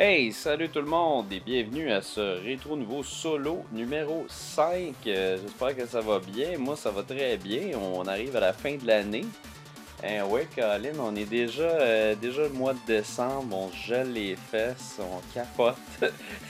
[0.00, 4.94] Hey, salut tout le monde et bienvenue à ce rétro nouveau solo numéro 5.
[5.08, 6.56] Euh, J'espère que ça va bien.
[6.56, 7.76] Moi, ça va très bien.
[7.76, 9.24] On arrive à la fin de l'année.
[10.04, 13.56] Eh ouais, Colin, on est déjà, euh, déjà le mois de décembre.
[13.56, 15.74] On gèle les fesses, on capote.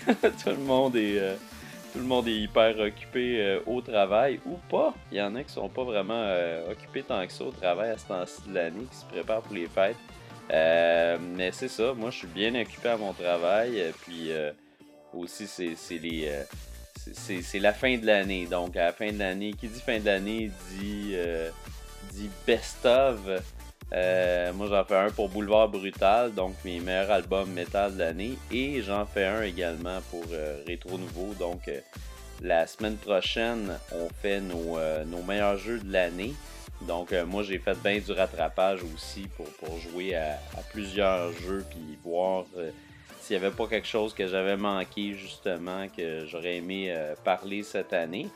[0.06, 1.34] tout, le monde est, euh,
[1.94, 4.92] tout le monde est hyper occupé au travail ou pas.
[5.10, 6.22] Il y en a qui sont pas vraiment
[6.70, 9.54] occupés tant que ça au travail à ce temps-ci de l'année, qui se préparent pour
[9.54, 9.96] les fêtes.
[10.50, 13.80] Euh, mais c'est ça, moi je suis bien occupé à mon travail.
[13.80, 14.52] euh, Puis euh,
[15.12, 16.30] aussi, c'est les.
[16.96, 18.46] c'est- la fin de l'année.
[18.46, 21.14] Donc, à la fin de l'année, qui dit fin de l'année dit,
[22.12, 23.18] dit best of.
[23.94, 28.32] Euh, moi, j'en fais un pour Boulevard Brutal, donc mes meilleurs albums métal de l'année.
[28.50, 30.24] Et j'en fais un également pour
[30.66, 31.32] Rétro Nouveau.
[31.38, 31.70] Donc,
[32.42, 36.34] la semaine prochaine, on fait nos, nos meilleurs jeux de l'année.
[36.82, 40.38] Donc, euh, moi, j'ai fait bien du rattrapage aussi pour, jouer à,
[40.70, 42.70] plusieurs jeux puis voir euh,
[43.20, 47.62] s'il n'y avait pas quelque chose que j'avais manqué, justement, que j'aurais aimé euh, parler
[47.62, 48.28] cette année.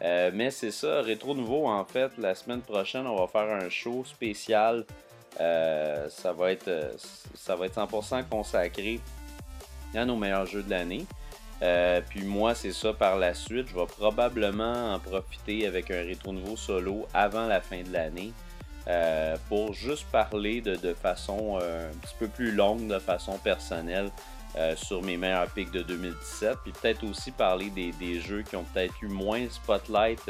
[0.00, 4.04] Mais c'est ça, Rétro Nouveau, en fait, la semaine prochaine, on va faire un show
[4.04, 4.84] spécial.
[5.38, 6.70] Ça, va être,
[7.34, 9.00] ça va être 100% consacré
[9.94, 11.06] à nos meilleurs jeux de l'année.
[11.62, 13.68] Euh, puis moi, c'est ça par la suite.
[13.68, 18.32] Je vais probablement en profiter avec un rétro nouveau solo avant la fin de l'année
[18.88, 23.38] euh, pour juste parler de, de façon euh, un petit peu plus longue, de façon
[23.38, 24.10] personnelle
[24.76, 26.56] sur mes meilleurs pics de 2017.
[26.62, 30.22] Puis peut-être aussi parler des, des jeux qui ont peut-être eu moins spotlight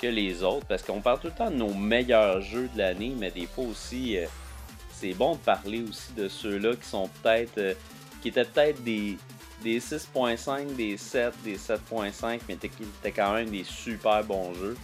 [0.00, 0.66] que les autres.
[0.66, 3.64] Parce qu'on parle tout le temps de nos meilleurs jeux de l'année, mais des fois
[3.64, 4.16] aussi,
[4.92, 7.76] c'est bon de parler aussi de ceux-là qui sont peut-être.
[8.22, 9.18] qui étaient peut-être des,
[9.62, 14.76] des 6.5, des 7, des 7.5, mais étaient quand même des super bons jeux.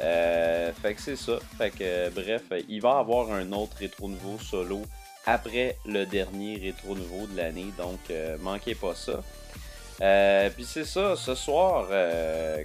[0.00, 1.38] Euh, fait que c'est ça.
[1.58, 4.82] Fait que euh, bref, il va y avoir un autre rétro nouveau solo
[5.26, 7.72] après le dernier rétro nouveau de l'année.
[7.76, 9.22] Donc euh, manquez pas ça.
[10.56, 11.86] Puis c'est ça, ce soir,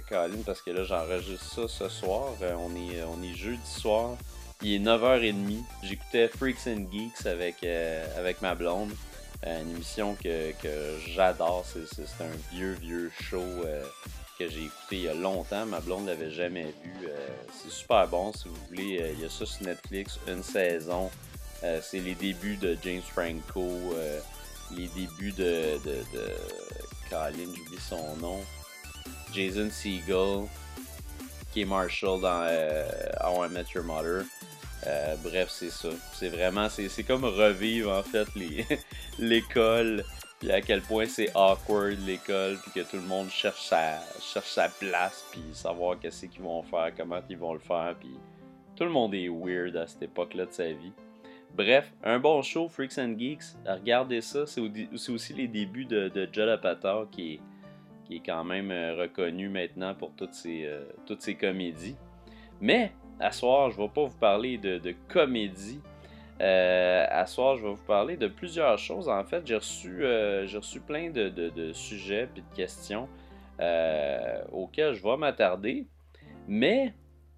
[0.08, 2.32] Colin, parce que là j'enregistre ça ce soir.
[2.40, 4.16] on, est, on est jeudi soir.
[4.60, 5.62] Il est 9h30.
[5.84, 7.64] J'écoutais Freaks and Geeks avec,
[8.16, 8.90] avec ma blonde.
[9.46, 11.64] Une émission que, que j'adore.
[11.66, 13.84] C'est, un vieux, vieux show euh,
[14.38, 15.64] que j'ai écouté il y a longtemps.
[15.66, 17.08] Ma blonde l'avait jamais vu.
[17.08, 19.00] Euh, c'est super bon si vous voulez.
[19.00, 21.10] Euh, il y a ça sur Netflix, une saison.
[21.64, 24.20] Euh, c'est les débuts de James Franco, euh,
[24.70, 26.34] les débuts de, de, de
[27.10, 28.40] Colin, j'oublie son nom.
[29.32, 30.46] Jason Segel,
[31.52, 32.88] qui Marshall dans euh,
[33.20, 34.24] How I Met Your Mother.
[34.86, 35.88] Euh, bref, c'est ça.
[36.12, 38.28] C'est vraiment, c'est comme revivre en fait
[39.18, 40.04] l'école,
[40.38, 44.50] puis à quel point c'est awkward l'école, puis que tout le monde cherche sa, cherche
[44.50, 48.16] sa place, puis savoir qu'est-ce qu'ils vont faire, comment ils vont le faire, puis
[48.76, 50.92] tout le monde est weird à cette époque-là de sa vie.
[51.56, 53.56] Bref, un bon show, Freaks and Geeks.
[53.66, 56.26] Regardez ça, c'est au- c'est aussi les débuts de, de
[57.10, 57.40] qui est,
[58.04, 61.96] qui est quand même euh, reconnu maintenant pour toutes ses, euh, toutes ses comédies.
[62.60, 65.80] Mais, à soir, je ne vais pas vous parler de, comédie.
[66.40, 69.08] Euh, à soir, je vais vous parler de plusieurs choses.
[69.08, 73.08] En fait, j'ai reçu, euh, reçu plein de, sujets et de questions
[73.60, 75.86] euh, auxquels je vais m'attarder.
[76.46, 76.94] Mais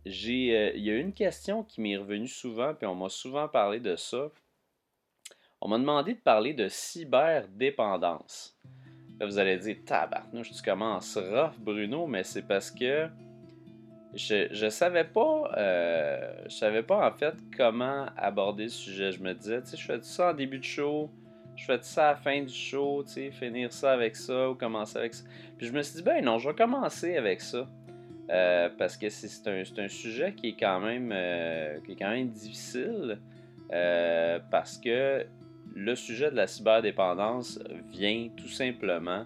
[0.06, 3.80] euh, il y a une question qui m'est revenue souvent, puis on m'a souvent parlé
[3.80, 4.30] de ça.
[5.60, 8.56] On m'a demandé de parler de cyberdépendance.
[9.18, 13.08] Là, vous allez dire, tabarnouche, tu commences rough, Bruno, mais c'est parce que
[14.14, 19.12] je, savais pas, euh, je savais pas en fait comment aborder le sujet.
[19.12, 21.10] Je me disais, tu sais, je fais ça en début de show,
[21.56, 24.54] je fais ça à la fin du show, tu sais, finir ça avec ça ou
[24.54, 25.24] commencer avec ça.
[25.58, 27.68] Puis je me suis dit, ben non, je vais commencer avec ça.
[28.30, 32.10] Euh, parce que c'est un, un sujet qui est quand même, euh, qui est quand
[32.10, 33.18] même difficile.
[33.70, 35.24] parce que
[35.74, 37.60] le sujet de la cyberdépendance
[37.92, 39.24] vient tout simplement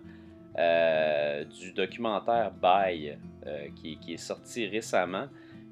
[0.57, 5.27] euh, du documentaire Bye euh, qui, est sorti récemment.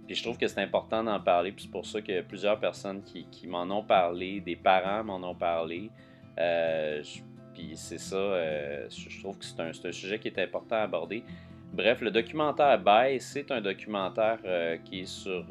[0.07, 1.53] Puis je trouve que c'est important d'en parler.
[1.53, 5.35] Puis c'est pour ça a plusieurs personnes qui, m'en ont parlé, des parents m'en ont
[5.35, 5.91] parlé.
[6.39, 7.21] Euh, je-
[7.55, 8.17] puis c'est ça,
[8.89, 11.23] je trouve que c'est un, sujet qui est important à aborder.
[11.75, 14.39] Bref, le documentaire Bye, c'est un documentaire
[14.85, 15.45] qui est sur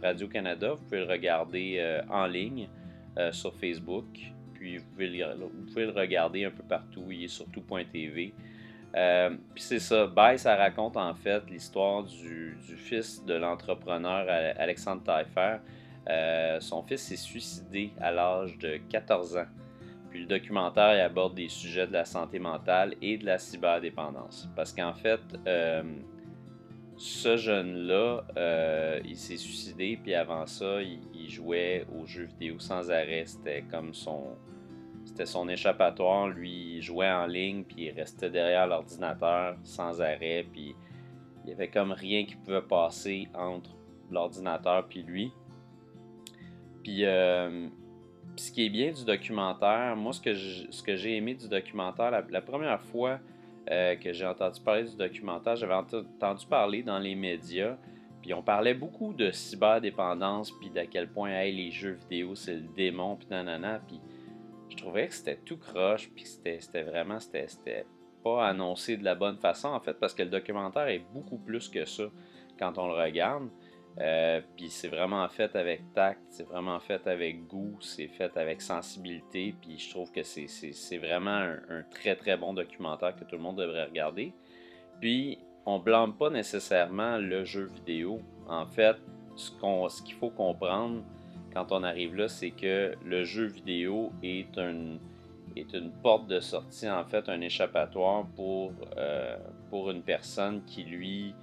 [0.00, 0.74] Radio-Canada.
[0.74, 2.68] Vous pouvez le regarder en ligne
[3.32, 4.06] sur Facebook.
[4.54, 7.04] Puis vous pouvez, le, vous pouvez le regarder un peu partout.
[7.10, 8.32] Il est sur tout.tv.
[8.94, 14.54] Euh, puis c'est ça, Bye, ça raconte en fait l'histoire du, fils de l'entrepreneur Ale-
[14.58, 15.56] Alexandre Taillefer.
[16.08, 19.46] Euh, son fils s'est suicidé à l'âge de 14 ans.
[20.10, 24.48] Puis le documentaire il aborde des sujets de la santé mentale et de la cyberdépendance.
[24.54, 25.82] Parce qu'en fait, euh,
[26.96, 32.60] ce jeune-là, euh, il s'est suicidé, puis avant ça, il, il jouait aux jeux vidéo
[32.60, 33.24] sans arrêt.
[33.26, 34.36] C'était comme son.
[35.04, 36.28] C'était son échappatoire.
[36.28, 40.74] Lui, il jouait en ligne, puis il restait derrière l'ordinateur sans arrêt, puis
[41.44, 43.70] il y avait comme rien qui pouvait passer entre
[44.10, 45.32] l'ordinateur puis lui.
[46.82, 47.68] Puis, euh,
[48.36, 52.10] ce qui est bien du documentaire, moi, ce que, ce que j'ai aimé du documentaire,
[52.10, 53.18] la, première fois
[53.70, 57.76] euh, que j'ai entendu parler du documentaire, j'avais entendu parler dans les médias,
[58.20, 62.54] puis on parlait beaucoup de cyberdépendance, puis d'à quel point hey, les jeux vidéo, c'est
[62.54, 64.00] le démon, puis nanana, puis
[64.68, 67.86] je trouvais que c'était tout croche, puis c'était vraiment, c'était
[68.22, 71.68] pas annoncé de la bonne façon, en fait, parce que le documentaire est beaucoup plus
[71.68, 72.04] que ça
[72.58, 73.48] quand on le regarde.
[74.00, 78.60] Euh, puis c'est vraiment fait avec tact, c'est vraiment fait avec goût, c'est fait avec
[78.60, 79.54] sensibilité.
[79.60, 81.30] Puis je trouve que c'est vraiment
[81.68, 84.32] un, très très bon documentaire que tout le monde devrait regarder.
[85.00, 88.20] Puis on blâme pas nécessairement le jeu vidéo.
[88.48, 88.96] En fait,
[89.36, 91.04] ce qu'il faut comprendre
[91.54, 94.98] quand on arrive là, c'est que le jeu vidéo est une,
[95.56, 99.36] est une porte de sortie, en fait, un échappatoire pour, euh,
[99.72, 101.34] une personne qui, lui,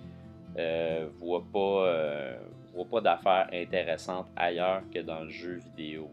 [0.57, 2.37] euh, voit pas, euh,
[2.73, 6.11] voit pas d'affaires intéressantes ailleurs que dans le jeu vidéo.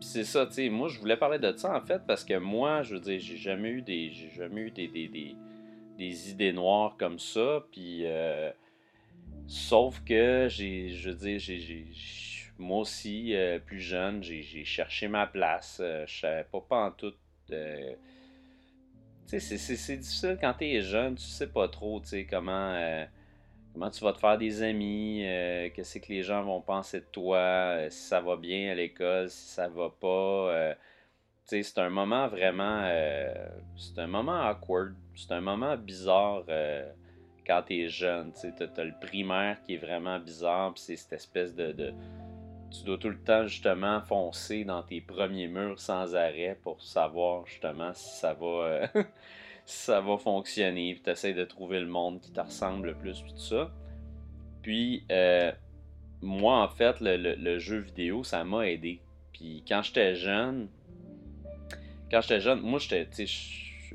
[0.00, 2.82] C'est ça, tu sais, moi je voulais parler de ça en fait parce que moi,
[2.82, 4.10] je veux dire, j'ai jamais eu des.
[4.10, 7.64] Jamais eu des, idées noires comme ça.
[9.48, 10.90] Sauf que j'ai.
[10.90, 11.86] Je veux dire, j'ai.
[12.58, 13.34] Moi aussi,
[13.66, 15.76] plus jeune, j'ai cherché ma place.
[15.80, 17.12] je savais pas, en tout
[19.26, 22.00] c'est difficile quand tu es jeune, tu sais pas trop,
[22.30, 23.04] comment, euh,
[23.72, 27.06] comment tu vas te faire des amis, euh, qu'est-ce que les gens vont penser de
[27.10, 30.74] toi, euh, si ça va bien à l'école, si ça va pas.
[31.44, 32.82] c'est un moment vraiment.
[33.76, 36.44] c'est un moment awkward, c'est un moment bizarre
[37.46, 38.32] quand tu es jeune.
[38.32, 41.94] Tu as, le primaire qui est vraiment bizarre, puis c'est cette espèce de
[42.70, 47.46] tu dois tout le temps justement foncer dans tes premiers murs sans arrêt pour savoir
[47.46, 48.86] justement si ça va, euh,
[49.64, 50.94] ça va fonctionner.
[50.94, 53.70] Puis tu essaies de trouver le monde qui te ressemble le plus, puis tout ça.
[54.62, 55.52] Puis euh,
[56.22, 59.00] moi, en fait, le, jeu vidéo, ça m'a aidé.
[59.32, 60.68] Puis quand j'étais jeune,
[62.10, 63.26] quand j'étais jeune, moi j'étais,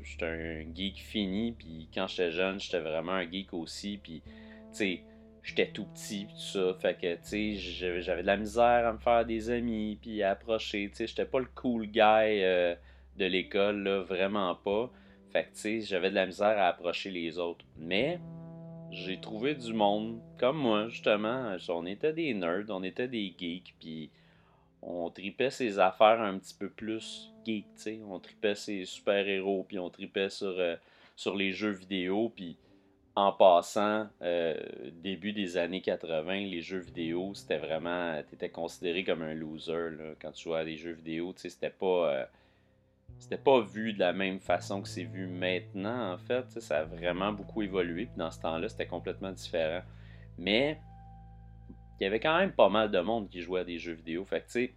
[0.02, 1.52] j'étais un geek fini.
[1.52, 3.98] Puis quand j'étais jeune, j'étais vraiment un geek aussi.
[4.02, 4.30] Puis tu
[4.72, 5.02] sais
[5.42, 8.98] j'étais tout petit tout ça fait que tu sais j'avais de la misère à me
[8.98, 12.74] faire des amis puis à approcher tu sais j'étais pas le cool guy euh,
[13.16, 14.90] de l'école là vraiment pas
[15.32, 18.20] fait que tu sais j'avais de la misère à approcher les autres mais
[18.92, 23.74] j'ai trouvé du monde comme moi justement on était des nerds on était des geeks
[23.80, 24.10] puis
[24.80, 27.31] on tripait ses affaires un petit peu plus
[28.06, 30.76] on tripait ses super héros puis on tripait sur euh,
[31.16, 32.56] sur les jeux vidéo puis
[33.14, 34.58] en passant, euh,
[35.02, 38.20] début des années 80, les jeux vidéo, c'était vraiment.
[38.28, 39.90] Tu étais considéré comme un loser
[40.20, 41.34] quand tu jouais à des jeux vidéo.
[41.36, 42.14] C'était pas.
[42.14, 42.24] Euh,
[43.18, 46.48] c'était pas vu de la même façon que c'est vu maintenant, en fait.
[46.60, 48.06] Ça a vraiment beaucoup évolué.
[48.06, 49.82] Puis dans ce temps-là, c'était complètement différent.
[50.38, 50.80] Mais
[52.00, 54.24] il y avait quand même pas mal de monde qui jouait à des jeux vidéo.
[54.24, 54.68] Fait que,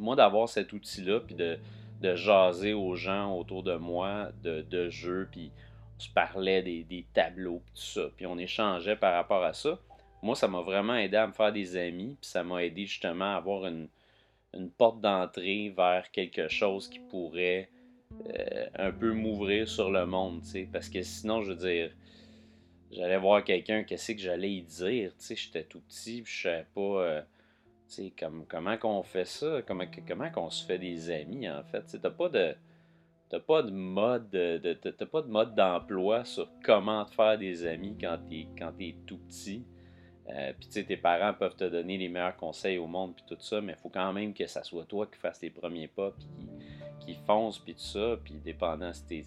[0.00, 1.58] moi, d'avoir cet outil-là, puis de,
[2.00, 5.50] de jaser aux gens autour de moi de, de jeux, puis
[5.96, 9.78] on se parlait des, tableaux, tout ça, puis on échangeait par rapport à ça.
[10.22, 13.34] Moi, ça m'a vraiment aidé à me faire des amis, puis ça m'a aidé justement
[13.34, 13.88] à avoir une,
[14.78, 17.68] porte d'entrée vers quelque chose qui pourrait
[18.28, 21.90] euh, un peu m'ouvrir sur le monde, tu sais, parce que sinon, je veux dire,
[22.92, 26.42] j'allais voir quelqu'un, qu'est-ce que j'allais y dire, tu sais, j'étais tout petit, puis je
[26.42, 27.22] savais pas, euh,
[27.94, 28.12] sais,
[28.48, 32.10] comment qu'on fait ça, comment, comment qu'on se fait des amis, en fait, tu t'as
[32.10, 32.54] pas de
[33.30, 37.96] t'as pas de mode de, pas de mode d'emploi sur comment te faire des amis
[38.00, 39.64] quand t'es quand es tout petit.
[40.30, 43.24] Euh, puis tu sais, tes parents peuvent te donner les meilleurs conseils au monde puis
[43.26, 45.88] tout ça, mais il faut quand même que ça soit toi qui fasses tes premiers
[45.88, 46.26] pas puis
[47.00, 48.16] qui, qui fonce puis tout ça.
[48.24, 49.24] Puis dépendant si t'es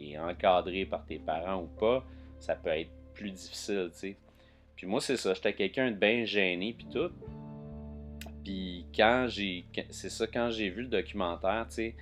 [0.00, 2.04] es encadré par tes parents ou pas,
[2.38, 4.16] ça peut être plus difficile, tu sais.
[4.76, 7.10] Puis moi, c'est ça, j'étais quelqu'un de bien gêné puis tout.
[8.48, 9.66] Puis quand j'ai...
[9.90, 11.94] C'est ça, quand j'ai vu le documentaire, tu sais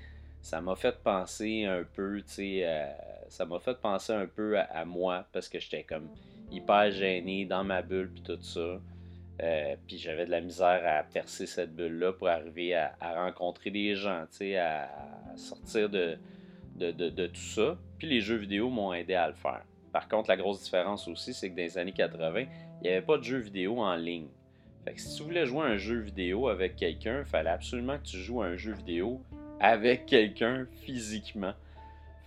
[0.47, 2.87] ça m'a fait penser un peu, tu sais,
[3.29, 6.09] ça m'a fait penser un peu à, moi parce que j'étais comme
[6.53, 8.81] hyper gêné dans ma bulle puis tout ça.
[9.43, 13.97] Euh, puis j'avais de la misère à percer cette bulle-là pour arriver à, rencontrer des
[13.97, 14.89] gens, tu sais, à,
[15.35, 16.17] sortir de,
[16.77, 17.77] de, tout ça.
[17.99, 19.65] Puis les jeux vidéo m'ont aidé à le faire.
[19.93, 22.49] Par contre, la grosse différence aussi, c'est que dans les années 80, il
[22.83, 24.29] n'y avait pas de jeux vidéo en ligne.
[24.87, 27.99] Fait que si tu voulais jouer à un jeu vidéo avec quelqu'un, il fallait absolument
[27.99, 29.21] que tu joues à un jeu vidéo
[29.59, 31.55] avec quelqu'un physiquement.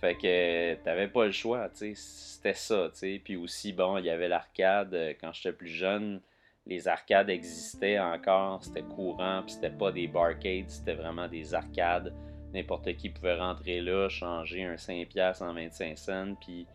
[0.02, 2.90] Fait que t'avais pas le choix, c'était ça.
[3.24, 6.20] Puis aussi, bon, il y avait l'arcade, euh, quand j'étais plus jeune,
[6.66, 12.12] les arcades existaient encore, c'était courant, puis c'était pas des barcades, c'était vraiment des arcades.
[12.52, 16.66] N'importe qui pouvait rentrer là, changer un 5$ en 25 cents, puis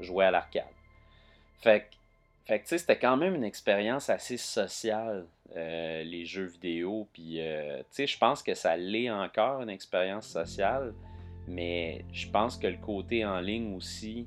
[0.00, 0.64] jouer à l'arcade.
[1.58, 1.96] Fait que,
[2.46, 5.26] tu sais, c'était quand même une expérience assez sociale,
[5.56, 7.08] euh, les jeux vidéo.
[7.12, 10.94] Puis, euh, tu sais, je pense que ça l'est encore, une expérience sociale.
[11.48, 14.26] Mais je pense que le côté en ligne aussi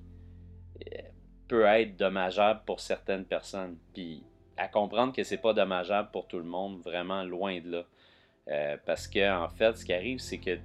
[0.86, 1.02] euh,
[1.48, 3.78] peut être dommageable pour certaines personnes.
[3.94, 4.24] Puis,
[4.58, 8.78] à comprendre que c'est pas dommageable pour tout le monde, vraiment loin de là.
[8.86, 10.60] parce que, en fait, ce qui arrive, c'est que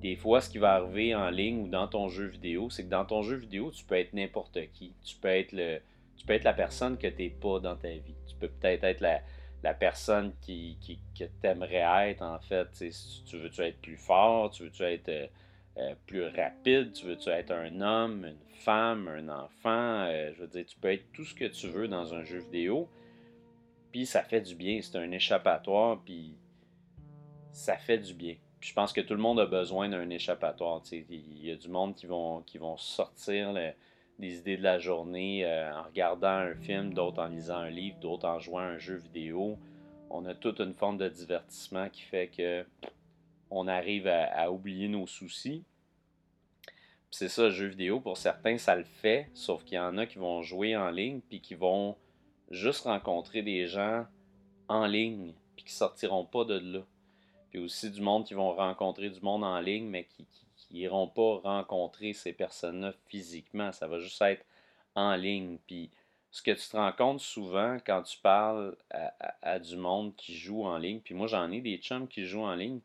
[0.00, 2.90] des fois, ce qui va arriver en ligne ou dans ton jeu vidéo, c'est que
[2.90, 4.94] dans ton jeu vidéo, tu peux être n'importe qui.
[5.02, 5.80] Tu peux être le,
[6.16, 8.14] tu peux être la personne que tu n'es pas dans ta vie.
[8.26, 12.68] Tu peux peut-être être la, personne qui, qui que tu aimerais être, en fait.
[12.72, 15.26] tu veux-tu être plus fort, tu veux-tu être euh,
[15.78, 20.04] euh, plus rapide, tu veux-tu être un homme, une femme, un enfant.
[20.06, 22.38] Euh, je veux dire, tu peux être tout ce que tu veux dans un jeu
[22.38, 22.88] vidéo.
[23.90, 26.36] Puis ça fait du bien, c'est un échappatoire, puis
[27.50, 30.82] ça fait du bien je pense que tout le monde a besoin d'un échappatoire.
[30.90, 33.52] Il y a du monde qui vont, qui vont sortir
[34.18, 37.98] des idées de la journée euh, en regardant un film, d'autres en lisant un livre,
[38.00, 39.58] d'autres en jouant à un jeu vidéo.
[40.10, 42.64] On a toute une forme de divertissement qui fait que
[43.50, 45.62] on arrive à, oublier nos soucis.
[47.10, 50.06] C'est ça, le jeu vidéo, pour certains, ça le fait, sauf qu'il y en a
[50.06, 51.96] qui vont jouer en ligne, puis qui vont
[52.50, 54.04] juste rencontrer des gens
[54.68, 56.80] en ligne, puis qui sortiront pas de là
[57.50, 60.26] puis aussi du monde qui vont rencontrer du monde en ligne, mais qui
[60.70, 63.72] n'iront pas rencontrer ces personnes-là physiquement.
[63.72, 64.44] Ça va juste être
[64.94, 65.58] en ligne.
[65.66, 65.90] Puis
[66.30, 68.76] ce que tu te rends compte souvent quand tu parles
[69.42, 72.44] à, du monde qui joue en ligne, puis moi j'en ai des chums qui jouent
[72.44, 72.80] en ligne,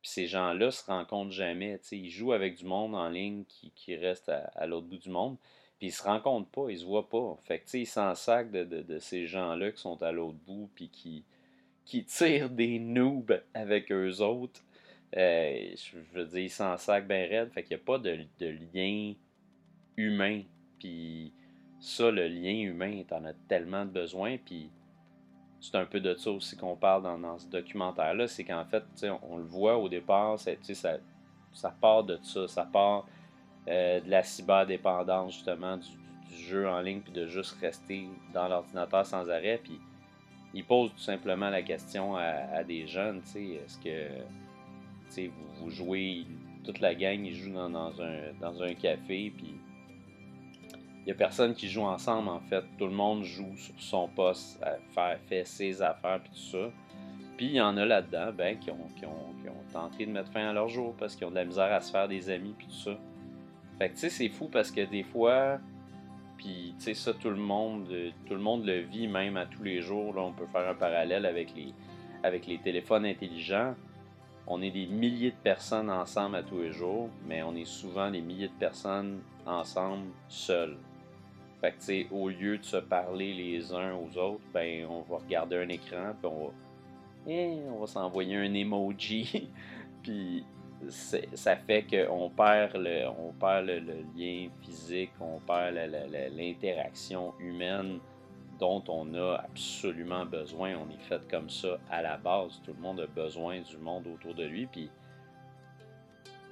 [0.00, 1.80] puis ces gens-là se rencontrent jamais.
[1.92, 5.36] Ils jouent avec du monde en ligne qui, qui reste à, l'autre bout du monde,
[5.78, 7.36] puis ils se rencontrent pas, ils se voient pas.
[7.44, 10.70] Fait que ils s'en sacent de, de, de, ces gens-là qui sont à l'autre bout,
[10.74, 11.24] puis qui,
[11.84, 14.62] qui tirent des noobs avec eux autres.
[15.16, 17.50] Euh, je veux dire, s'en sac bien raide.
[17.52, 18.26] Fait qu'il n'y a pas de,
[18.74, 19.14] lien
[19.96, 20.42] humain.
[20.78, 21.32] Puis
[21.80, 24.36] ça, le lien humain, t'en as tellement besoin.
[24.38, 24.70] Puis
[25.60, 28.26] c'est un peu de ça aussi qu'on parle dans, ce documentaire-là.
[28.28, 28.84] C'est qu'en fait,
[29.22, 30.52] on, le voit au départ, ça,
[31.52, 32.48] ça, part de ça.
[32.48, 33.06] Ça part
[33.68, 35.86] euh, de la cyberdépendance, justement, du,
[36.38, 39.60] jeu en ligne, puis de juste rester dans l'ordinateur sans arrêt.
[39.62, 39.80] Puis
[40.52, 44.08] il pose tout simplement la question à, des jeunes, est-ce que
[45.16, 46.24] vous, vous jouez,
[46.64, 47.92] toute la gang, ils jouent dans,
[48.62, 49.54] un, café, puis
[50.72, 52.64] il n'y a personne qui joue ensemble, en fait.
[52.78, 56.70] Tout le monde joue sur son poste, à faire, fait ses affaires, puis tout ça.
[57.36, 58.76] Puis il y en a là-dedans, ben, qui ont,
[59.72, 61.90] tenté de mettre fin à leur jour parce qu'ils ont de la misère à se
[61.90, 62.98] faire des amis, puis tout ça.
[63.78, 65.58] Fait que, tu sais, c'est fou parce que des fois,
[66.38, 67.88] puis, tu sais, ça, tout le monde
[68.26, 70.14] tout le monde le vit même à tous les jours.
[70.16, 73.74] On peut faire un parallèle avec les téléphones intelligents.
[74.46, 78.10] On est des milliers de personnes ensemble à tous les jours, mais on est souvent
[78.10, 80.76] des milliers de personnes ensemble seuls.
[81.60, 85.56] Fait que, au lieu de se parler les uns aux autres, ben, on va regarder
[85.56, 86.52] un écran, puis on va,
[87.28, 89.48] eh, s'envoyer un emoji,
[90.02, 90.44] puis
[90.90, 93.80] ça fait qu'on perd, le, on perd le,
[94.16, 95.74] lien physique, on perd
[96.36, 97.98] l'interaction humaine
[98.58, 100.74] dont on a absolument besoin.
[100.76, 102.60] On est fait comme ça à la base.
[102.64, 104.66] Tout le monde a besoin du monde autour de lui.
[104.66, 104.90] Puis,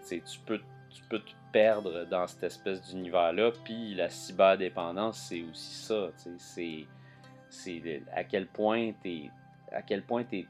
[0.09, 3.53] tu peux, tu peux te perdre dans cette espèce d'univers-là.
[3.65, 6.09] Puis, la cyberdépendance, c'est aussi ça.
[6.39, 6.87] C'est
[8.13, 9.31] à quel point tu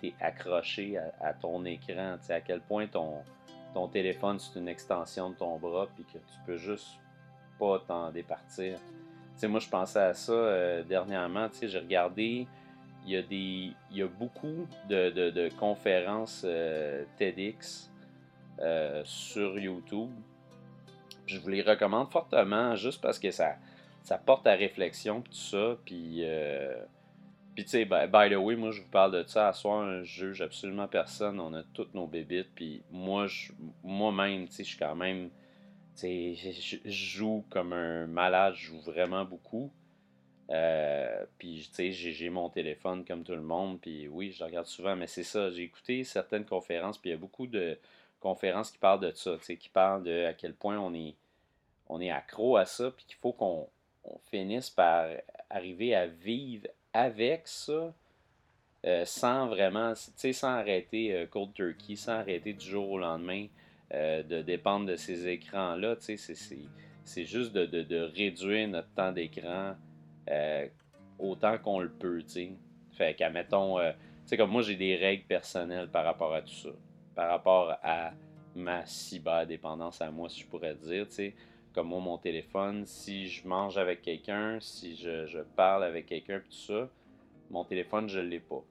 [0.02, 3.22] es, accroché à, à, ton écran, à quel point ton,
[3.74, 6.98] ton téléphone, c'est une extension de ton bras, puis que tu peux juste
[7.58, 8.78] pas t'en départir.
[9.36, 11.48] Sais, moi, je pensais à ça euh, dernièrement.
[11.60, 12.46] J'ai regardé,
[13.06, 17.90] il y, a y a beaucoup de, conférences euh, TEDx
[18.60, 20.10] euh, sur YouTube.
[21.26, 23.56] Je vous les recommande fortement juste parce que ça,
[24.02, 25.76] ça porte à réflexion, tout ça.
[25.84, 26.22] Puis
[27.54, 29.48] puis tu sais, by, the way, moi je vous parle de ça.
[29.48, 31.38] À soir, je juge absolument personne.
[31.38, 32.50] On a toutes nos bébites.
[32.54, 33.26] Puis moi,
[33.84, 35.30] moi-même, tu sais, je suis quand même.
[35.94, 38.54] Sais, je joue comme un malade.
[38.56, 39.70] Je joue vraiment beaucoup.
[40.50, 43.80] Euh, puis tu sais, j'ai mon téléphone comme tout le monde.
[43.80, 44.96] Puis oui, je regarde souvent.
[44.96, 45.50] Mais c'est ça.
[45.50, 46.98] J'ai écouté certaines conférences.
[46.98, 47.78] Puis il y a beaucoup de
[48.20, 49.36] conférences qui parlent de ça.
[49.38, 51.14] Tu sais, qui parlent de à quel point on est,
[51.88, 52.90] on est accro à ça.
[52.90, 53.68] Puis qu'il faut qu'on
[54.30, 55.08] finisse par
[55.50, 57.92] arriver à vivre avec ça,
[58.84, 62.98] euh, sans vraiment, tu sais, sans arrêter euh, cold turkey, sans arrêter du jour au
[62.98, 63.46] lendemain
[63.92, 69.74] euh, de dépendre de ces écrans-là, c'est juste de, réduire notre temps d'écran
[71.18, 72.52] autant qu'on le peut, tu sais.
[72.92, 73.92] Fait qu'admettons, euh,
[74.24, 76.70] sais, comme moi, j'ai des règles personnelles par rapport à tout ça.
[77.14, 78.12] Par rapport à
[78.54, 81.06] ma cyberdépendance à moi, si je pourrais dire.
[81.72, 86.52] Comme moi, mon téléphone, si je mange avec quelqu'un, si je, parle avec quelqu'un, tout
[86.52, 86.88] ça,
[87.50, 88.62] mon téléphone, je l'ai pas.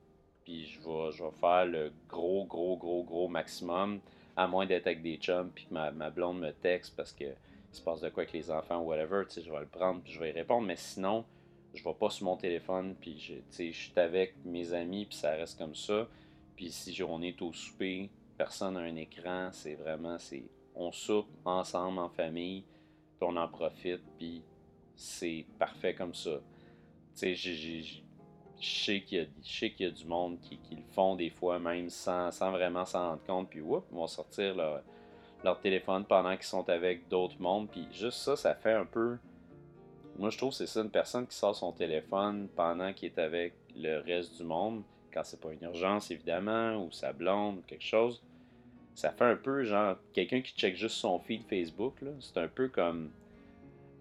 [0.46, 4.00] Puis je vais faire le gros, gros, gros, gros maximum,
[4.36, 7.76] à moins d'être avec des chums, puis que ma, blonde me texte parce que il
[7.76, 10.02] se passe de quoi avec les enfants ou whatever, tu sais, je vais le prendre
[10.02, 10.68] puis je vais y répondre.
[10.68, 11.26] Mais sinon,
[11.74, 15.06] je vais pas sur mon téléphone, puis je, tu sais, je suis avec mes amis,
[15.06, 16.08] puis ça reste comme ça.
[16.56, 20.44] Puis si on est au souper, personne n'a un écran, c'est vraiment, c'est
[20.76, 22.64] on soupe ensemble en famille,
[23.18, 24.44] puis on en profite, puis
[24.96, 26.40] c'est parfait comme ça.
[27.16, 27.36] Tu sais,
[28.64, 29.28] je sais qu'il
[29.80, 33.50] y, a du monde qui, le font des fois même sans, vraiment s'en rendre compte,
[33.50, 38.20] puis whoop, ils vont sortir leur, téléphone pendant qu'ils sont avec d'autres mondes, puis juste
[38.20, 39.18] ça, ça fait un peu...
[40.18, 43.20] Moi, je trouve que c'est ça, une personne qui sort son téléphone pendant qu'il est
[43.20, 47.84] avec le reste du monde, quand c'est pas une urgence, évidemment, ou sa blonde, quelque
[47.84, 48.22] chose,
[48.96, 51.96] ça fait un peu genre quelqu'un qui check juste son feed Facebook.
[52.20, 53.12] C'est un peu comme.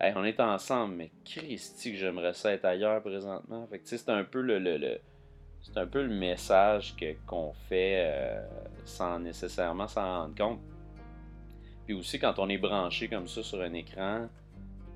[0.02, 3.66] On est ensemble, mais Christy que j'aimerais ça être ailleurs présentement.
[3.68, 4.98] Fait que c'est un peu le, le,
[5.60, 8.44] c'est un peu le message qu'on fait euh,
[8.84, 10.60] sans nécessairement s'en rendre compte.
[11.86, 14.28] Puis aussi quand on est branché comme ça sur un écran,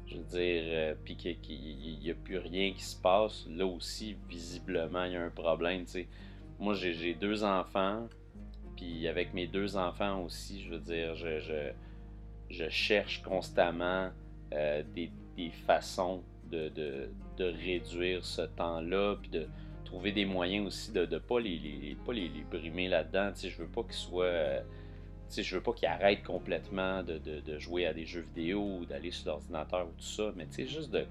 [0.06, 4.16] je veux dire, euh, puis qu'il n'y a plus rien qui se passe, là aussi,
[4.28, 5.84] visiblement, il y a un problème.
[6.58, 8.08] Moi, j'ai deux enfants,
[8.76, 11.70] puis avec mes deux enfants aussi, je veux dire, je,
[12.50, 14.10] je cherche constamment
[14.52, 15.10] euh, des,
[15.66, 19.46] façons de, de, de, réduire ce temps-là, puis de
[19.84, 23.32] trouver des moyens aussi de ne pas, les, pas les, brimer là-dedans.
[23.32, 23.82] Tu sais, je veux pas.
[24.14, 24.60] Euh,
[25.28, 28.86] sais, je veux pas qu'ils arrêtent complètement de, de, jouer à des jeux vidéo ou
[28.86, 31.04] d'aller sur l'ordinateur ou tout ça, mais tu juste de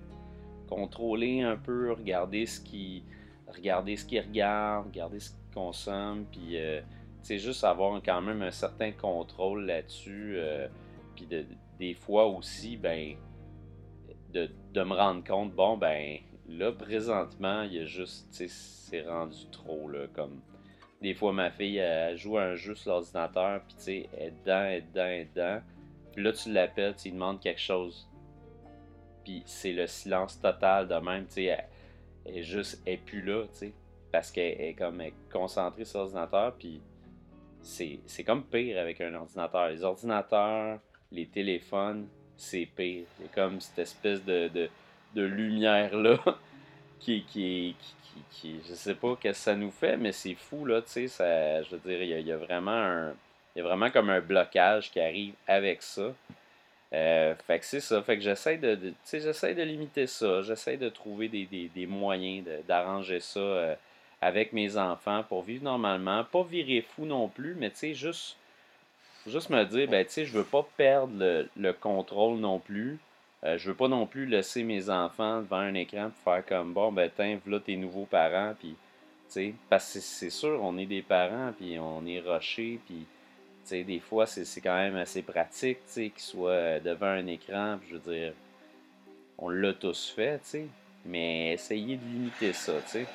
[0.68, 3.04] contrôler un peu, regarder ce qu'ils
[3.48, 6.82] regarder ce qu'ils regardent, regarder ce qu'ils consomment, puis euh,
[7.24, 10.36] juste avoir quand même un certain contrôle là-dessus.
[10.38, 10.68] Euh,
[11.16, 11.46] puis de,
[11.80, 13.16] des fois aussi, ben,
[14.34, 18.48] de, de, me rendre compte, bon, ben, là, présentement, il y a juste, tu sais,
[18.48, 20.42] c'est rendu trop, là, comme.
[21.02, 24.32] Des fois, ma fille, elle joue un jeu sur l'ordinateur, puis tu sais, elle est
[24.32, 25.62] dedans, elle est dedans, elle est dedans.
[26.14, 28.10] Puis là, tu l'appelles, tu lui demandes quelque chose.
[29.24, 31.66] Puis c'est le silence total de même, tu sais, elle,
[32.26, 33.74] elle, juste, elle est plus là, tu sais.
[34.12, 36.82] Parce qu'elle est comme concentrée sur l'ordinateur, puis
[37.62, 39.70] c'est comme pire avec un ordinateur.
[39.70, 40.80] Les ordinateurs,
[41.16, 43.06] les téléphones, c'est pire.
[43.20, 44.70] C'est comme cette espèce de, de,
[45.16, 46.18] de lumière-là
[47.00, 50.66] qui, qui, qui, qui, Je sais pas ce que ça nous fait, mais c'est fou,
[50.66, 51.64] là, tu sais.
[51.64, 53.14] Je veux dire, il y a, y a, vraiment un.
[53.56, 56.14] Il y a vraiment comme un blocage qui arrive avec ça.
[56.94, 58.02] Euh, fait que c'est ça.
[58.04, 60.42] Fait que j'essaie de, de j'essaie de limiter ça.
[60.42, 63.40] J'essaie de trouver des, des, des moyens d'arranger ça.
[63.40, 63.76] Euh,
[64.22, 66.24] avec mes enfants pour vivre normalement.
[66.24, 68.38] Pas virer fou non plus, mais tu sais, juste,
[69.32, 73.00] juste me dire, ben tu sais, je veux pas perdre le, contrôle non plus.
[73.44, 76.74] Euh, je veux pas non plus laisser mes enfants devant un écran pour faire comme
[76.74, 78.76] bon, ben tiens, voilà tes nouveaux parents, puis tu
[79.28, 83.06] sais, parce que c'est sûr, on est des parents, puis on est rushés, puis
[83.64, 87.28] tu sais, des fois, c'est quand même assez pratique, tu sais, qu'ils soient devant un
[87.28, 88.34] écran, puis je veux dire,
[89.38, 90.68] on l'a tous fait, tu sais,
[91.06, 93.06] mais essayez de limiter ça, tu sais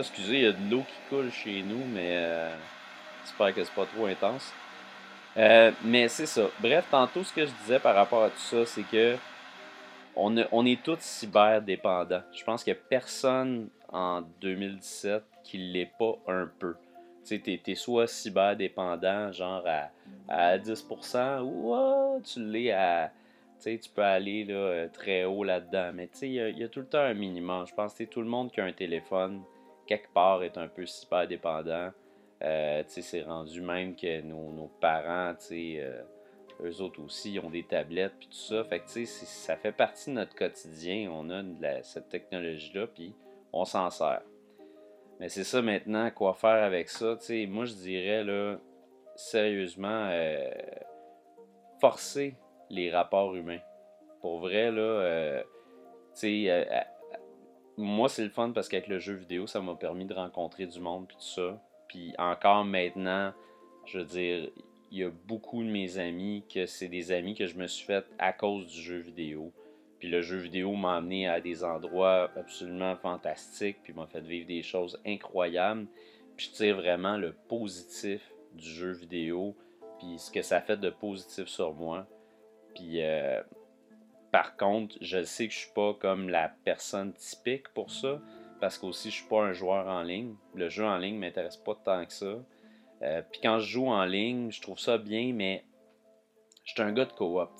[0.00, 2.54] excusez, il y a de l'eau qui coule chez nous, mais euh,
[3.24, 4.52] j'espère que c'est pas trop intense.
[5.36, 6.48] Euh, mais c'est ça.
[6.60, 9.16] Bref, tantôt, ce que je disais par rapport à tout ça, c'est que
[10.16, 12.22] on, on est tous cyberdépendants.
[12.32, 16.74] Je pense qu'il n'y a personne en 2017 qui ne l'est pas un peu.
[17.24, 19.90] Tu sais, tu es, soit cyberdépendant, genre à,
[20.28, 23.10] à 10%, ou tu l'es à.
[23.56, 25.92] Tu sais, tu peux aller là, très haut là-dedans.
[25.94, 27.66] Mais tu sais, il y, a tout le temps un minimum.
[27.66, 29.42] Je pense que tout le monde qui a un téléphone
[29.86, 31.90] quelque part, est un peu super dépendant.
[32.42, 36.02] Euh, c'est rendu même que nos, parents, euh,
[36.62, 38.64] eux autres aussi, ont des tablettes, puis tout ça.
[38.64, 41.10] Fait que, ça fait partie de notre quotidien.
[41.10, 41.42] On a
[41.82, 43.14] cette technologie-là, puis
[43.52, 44.22] on s'en sert.
[45.20, 47.16] Mais c'est ça maintenant, quoi faire avec ça?
[47.48, 48.58] moi, je dirais, là,
[49.14, 50.50] sérieusement, euh,
[51.80, 52.36] forcer
[52.68, 53.60] les rapports humains.
[54.20, 55.44] Pour vrai, là,
[57.76, 60.80] moi, c'est le fun parce qu'avec le jeu vidéo, ça m'a permis de rencontrer du
[60.80, 61.60] monde puis tout ça.
[61.88, 63.32] Puis encore maintenant,
[63.86, 64.50] je veux dire,
[64.90, 67.84] il y a beaucoup de mes amis que c'est des amis que je me suis
[67.84, 69.52] fait à cause du jeu vidéo.
[69.98, 74.46] Puis le jeu vidéo m'a amené à des endroits absolument fantastiques, puis m'a fait vivre
[74.46, 75.86] des choses incroyables.
[76.36, 78.20] Puis je tire vraiment le positif
[78.52, 79.56] du jeu vidéo,
[79.98, 82.06] puis ce que ça fait de positif sur moi.
[82.74, 83.40] Puis euh,
[84.30, 88.20] par contre, je sais que je suis pas comme la personne typique pour ça.
[88.64, 90.36] Parce qu'aussi je suis pas un joueur en ligne.
[90.54, 92.42] Le jeu en ligne m'intéresse pas tant que ça.
[93.02, 95.66] Euh, puis quand je joue en ligne, je trouve ça bien, mais
[96.64, 97.50] je suis un gars de coop.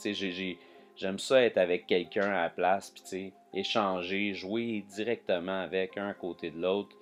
[0.96, 6.14] J'aime ça être avec quelqu'un à la place, puis échanger, jouer directement avec un à
[6.14, 6.96] côté de l'autre.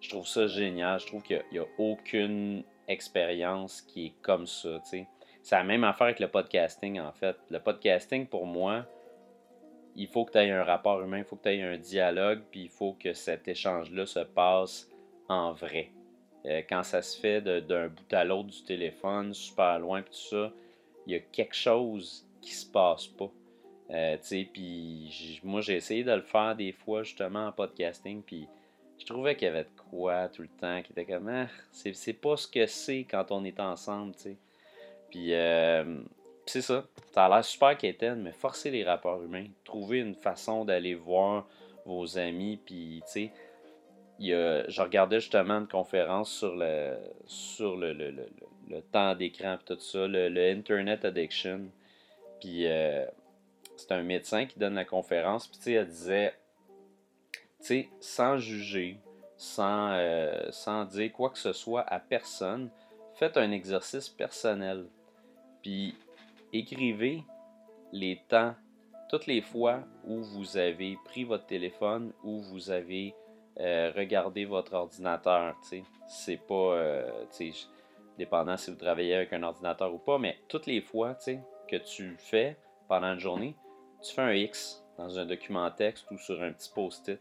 [0.00, 0.98] Je trouve ça génial.
[1.00, 4.80] Je trouve qu'il n'y a, aucune expérience qui est comme ça.
[4.82, 5.06] C'est
[5.50, 7.36] la même affaire avec le podcasting, en fait.
[7.50, 8.86] Le podcasting, pour moi,
[9.94, 12.42] il faut que tu aies un rapport humain, il faut que tu aies un dialogue,
[12.50, 14.88] puis il faut que cet échange-là se passe
[15.28, 15.90] en vrai.
[16.44, 20.36] Euh, quand ça se fait d'un bout à l'autre du téléphone, super loin, puis tout
[20.36, 20.52] ça,
[21.06, 23.30] il y a quelque chose qui se passe pas.
[23.90, 24.16] Euh,
[24.52, 28.48] puis moi, j'ai essayé de le faire des fois, justement, en podcasting, puis
[28.98, 32.12] je trouvais qu'il y avait de quoi tout le temps, qui était comme, ah, c'est
[32.14, 34.36] pas ce que c'est quand on est ensemble, tu sais.
[35.10, 36.00] Puis, euh,
[36.52, 36.84] c'est ça.
[37.12, 39.46] Ça a l'air super quétaine, mais forcer les rapports humains.
[39.64, 41.48] Trouver une façon d'aller voir
[41.86, 42.60] vos amis.
[42.62, 43.32] Puis, tu sais,
[44.20, 48.10] je regardais justement une conférence sur le, sur le, le,
[48.68, 51.70] le, temps d'écran et tout ça, le, Internet Addiction.
[52.38, 53.06] Puis, euh,
[53.76, 55.46] c'est un médecin qui donne la conférence.
[55.46, 56.34] Puis, tu sais, elle disait,
[57.60, 58.98] tu sais, sans juger,
[59.38, 62.68] sans, euh, sans dire quoi que ce soit à personne,
[63.14, 64.84] faites un exercice personnel.
[65.62, 65.94] Puis,
[66.52, 67.24] écrivez
[67.92, 68.54] les temps,
[69.08, 73.14] toutes les fois où vous avez pris votre téléphone, où vous avez
[73.60, 75.54] euh, regardé votre ordinateur.
[76.08, 77.24] C'est pas, euh,
[78.18, 81.14] dépendant si vous travaillez avec un ordinateur ou pas, mais toutes les fois
[81.68, 82.56] que tu fais
[82.88, 83.56] pendant une journée,
[84.02, 87.20] tu fais un X dans un document texte ou sur un petit post-it.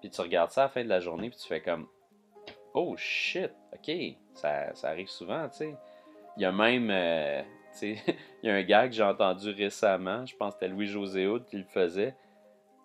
[0.00, 1.86] Puis tu regardes ça à la fin de la journée, puis tu fais comme
[2.72, 3.90] Oh shit, ok,
[4.34, 5.74] ça, arrive souvent, tu sais.
[6.36, 7.42] Il y a même, euh,
[7.82, 7.96] il
[8.42, 11.56] y a un gars que j'ai entendu récemment, je pense que c'était Louis-José Houd qui
[11.56, 12.14] le faisait.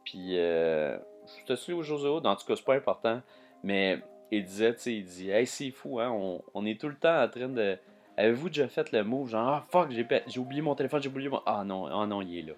[0.04, 3.22] Puis, euh, c'était Louis-José Houd, en tout cas, c'est pas important.
[3.64, 4.00] Mais
[4.32, 6.12] il disait, tu sais, il dit, hey, c'est fou, hein,
[6.54, 7.78] on, est tout le temps en train de.
[8.18, 11.42] Avez-vous déjà fait le mot, genre, ah fuck, j'ai oublié mon téléphone, j'ai oublié mon.
[11.46, 12.54] Ah non, ah non, il est là.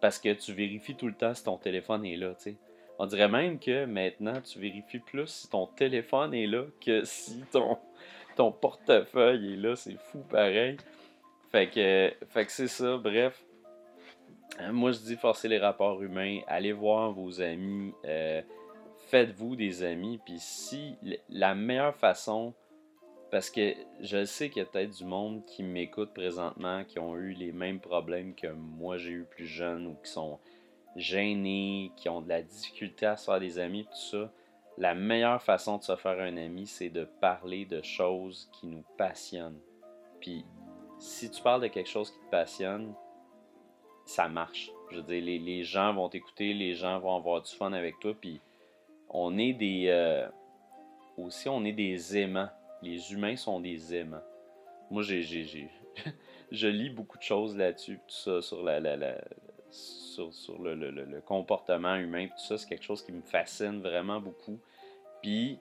[0.00, 2.56] Parce que tu vérifies tout le temps si ton téléphone est là, tu.
[2.98, 7.40] On dirait même que maintenant, tu vérifies plus si ton téléphone est là que si
[7.52, 7.78] ton,
[8.36, 9.76] ton portefeuille est là.
[9.76, 10.76] C'est fou pareil.
[11.50, 13.44] Fait que, fait que c'est ça, bref.
[14.60, 18.42] Euh, moi, je dis forcer les rapports humains, allez voir vos amis, euh,
[19.06, 20.96] faites-vous des amis, puis si
[21.28, 22.54] la meilleure façon,
[23.30, 27.16] parce que je sais qu'il y a peut-être du monde qui m'écoute présentement, qui ont
[27.16, 30.38] eu les mêmes problèmes que moi j'ai eu plus jeune, ou qui sont
[30.96, 34.32] gênés, qui ont de la difficulté à se faire des amis, tout ça.
[34.76, 38.84] La meilleure façon de se faire un ami, c'est de parler de choses qui nous
[38.96, 39.58] passionnent.
[40.20, 40.44] Puis
[40.98, 42.94] si tu parles de quelque chose qui te passionne,
[44.04, 44.70] ça marche.
[44.90, 48.14] Je veux dire, les, gens vont t'écouter, les gens vont avoir du fun avec toi,
[48.18, 48.40] puis
[49.10, 49.86] on est des...
[49.88, 50.26] Euh,
[51.16, 52.48] aussi, on est des aimants.
[52.82, 54.22] Les humains sont des aimants.
[54.90, 55.22] Moi, j'ai...
[56.52, 58.80] je lis beaucoup de choses là-dessus, tout ça, sur la...
[59.70, 64.58] sur, le, le, comportement humain, tout ça, c'est quelque chose qui me fascine vraiment beaucoup.
[65.22, 65.58] Puis,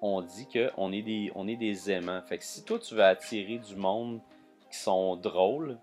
[0.00, 2.22] on dit qu'on est, des, on est des aimants.
[2.22, 4.20] Fait que si toi, tu veux attirer du monde
[4.78, 5.78] sont drôles,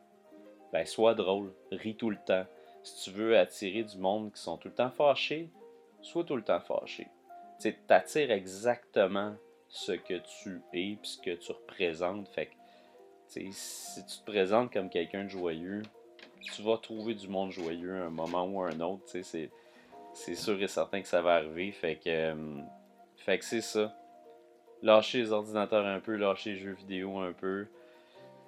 [0.71, 2.45] ben sois drôle, ris tout le temps.
[2.83, 5.49] Si tu veux attirer du monde qui sont tout le temps fâchés,
[6.01, 7.07] sois tout le temps fâché.
[7.59, 9.35] Tu t'attires exactement
[9.67, 12.27] ce que tu es et ce que tu représentes.
[12.29, 12.53] Fait que,
[13.51, 15.83] si tu te présentes comme quelqu'un de joyeux,
[16.41, 19.03] tu vas trouver du monde joyeux un moment ou un autre.
[19.21, 21.71] C'est, sûr et certain que ça va arriver.
[21.71, 22.61] Fait que, euh,
[23.17, 23.93] fait que c'est ça.
[24.81, 27.67] Lâcher les ordinateurs un peu, lâcher les jeux vidéo un peu.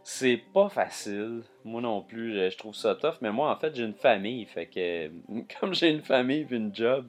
[0.04, 1.44] C'est pas facile.
[1.64, 3.16] Moi non plus, je trouve ça tough.
[3.22, 4.46] Mais moi, en fait, j'ai une famille.
[4.46, 5.12] Fait que,
[5.60, 7.08] comme j'ai une famille et une job,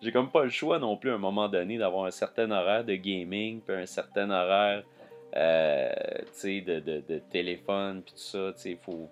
[0.00, 2.84] j'ai comme pas le choix non plus à un moment donné d'avoir un certain horaire
[2.84, 4.82] de gaming, puis un certain horaire
[5.36, 5.92] euh,
[6.42, 8.52] de, de, de, téléphone, puis tout ça.
[8.64, 9.10] Il faut,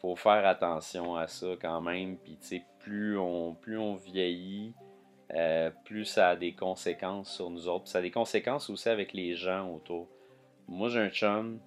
[0.00, 2.16] faut faire attention à ça quand même.
[2.18, 4.72] Puis plus on, plus on vieillit,
[5.34, 7.88] euh, plus ça a des conséquences sur nous autres.
[7.88, 10.06] Ça a des conséquences aussi avec les gens autour.
[10.68, 11.58] Moi, j'ai un chum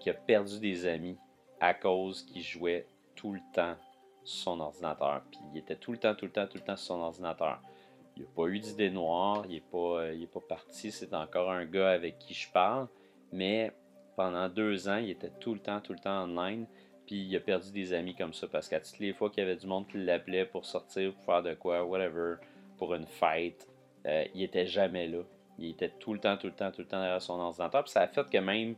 [0.00, 1.16] qui a perdu des amis
[1.60, 3.76] à cause qu'il jouait tout le temps
[4.24, 5.22] son ordinateur.
[5.30, 7.60] Puis il était tout le temps, tout le temps, tout le temps sur son ordinateur.
[8.16, 11.64] Il n'a pas eu d'idée noire, il n'est pas, euh, pas parti, c'est encore un
[11.64, 12.86] gars avec qui je parle,
[13.32, 13.72] mais
[14.16, 16.66] pendant deux ans, il était tout le temps, tout le temps online,
[17.06, 19.46] puis il a perdu des amis comme ça, parce qu'à toutes les fois qu'il y
[19.46, 22.36] avait du monde qui l'appelait pour sortir, pour faire de quoi, whatever,
[22.78, 23.68] pour une fête,
[24.06, 25.22] euh, il était jamais là.
[25.58, 27.92] Il était tout le temps, tout le temps, tout le temps derrière son ordinateur, puis
[27.92, 28.76] ça a fait que même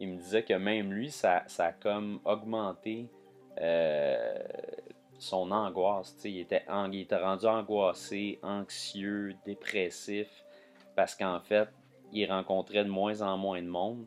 [0.00, 3.06] il me disait que même lui, ça, ça a comme augmenté
[3.60, 4.38] euh,
[5.18, 6.16] son angoisse.
[6.24, 10.28] Il était, il rendu angoissé, anxieux, dépressif,
[10.94, 11.68] parce qu'en fait,
[12.12, 14.06] il rencontrait de moins en moins de monde,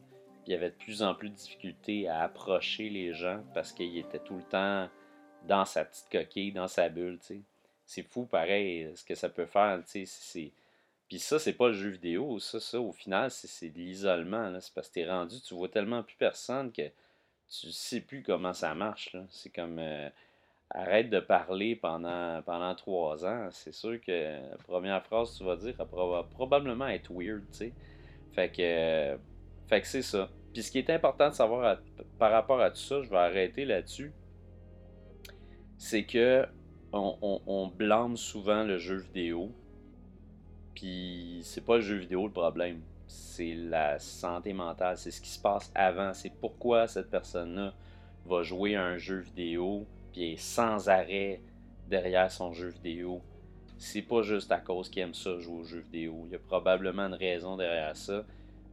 [0.49, 4.19] il avait de plus en plus de difficultés à approcher les gens parce qu'il était
[4.19, 4.89] tout le temps
[5.47, 7.19] dans sa petite coquille, dans sa bulle.
[7.85, 9.81] C'est fou, pareil, ce que ça peut faire.
[9.85, 10.51] C'est
[11.09, 12.37] puis ça, c'est pas le jeu vidéo.
[12.37, 14.55] Ça, ça au final, c'est de l'isolement.
[14.61, 16.83] C'est parce que t'es rendu, tu vois tellement plus personne que
[17.49, 19.15] tu sais plus comment ça marche.
[19.31, 20.07] C'est comme euh,
[20.69, 23.49] arrête de parler pendant, pendant trois ans.
[23.51, 27.57] C'est sûr que la première phrase que tu vas dire va probablement être weird, tu
[27.57, 27.73] sais.
[28.33, 29.17] Fait que,
[29.67, 30.29] fait que c'est ça.
[30.53, 31.79] Puis ce qui est important de savoir
[32.19, 34.13] par rapport à tout ça, je vais arrêter là-dessus,
[35.79, 36.45] c'est que
[36.91, 39.51] on, on blâme souvent le jeu vidéo
[40.79, 45.27] puis c'est pas le jeu vidéo le problème, c'est la santé mentale, c'est ce qui
[45.27, 47.73] se passe avant, c'est pourquoi cette personne-là
[48.25, 51.41] va jouer à un jeu vidéo puis est sans arrêt
[51.89, 53.21] derrière son jeu vidéo.
[53.77, 56.39] C'est pas juste à cause qu'il aime ça jouer au jeu vidéo, il y a
[56.39, 58.23] probablement une raison derrière ça.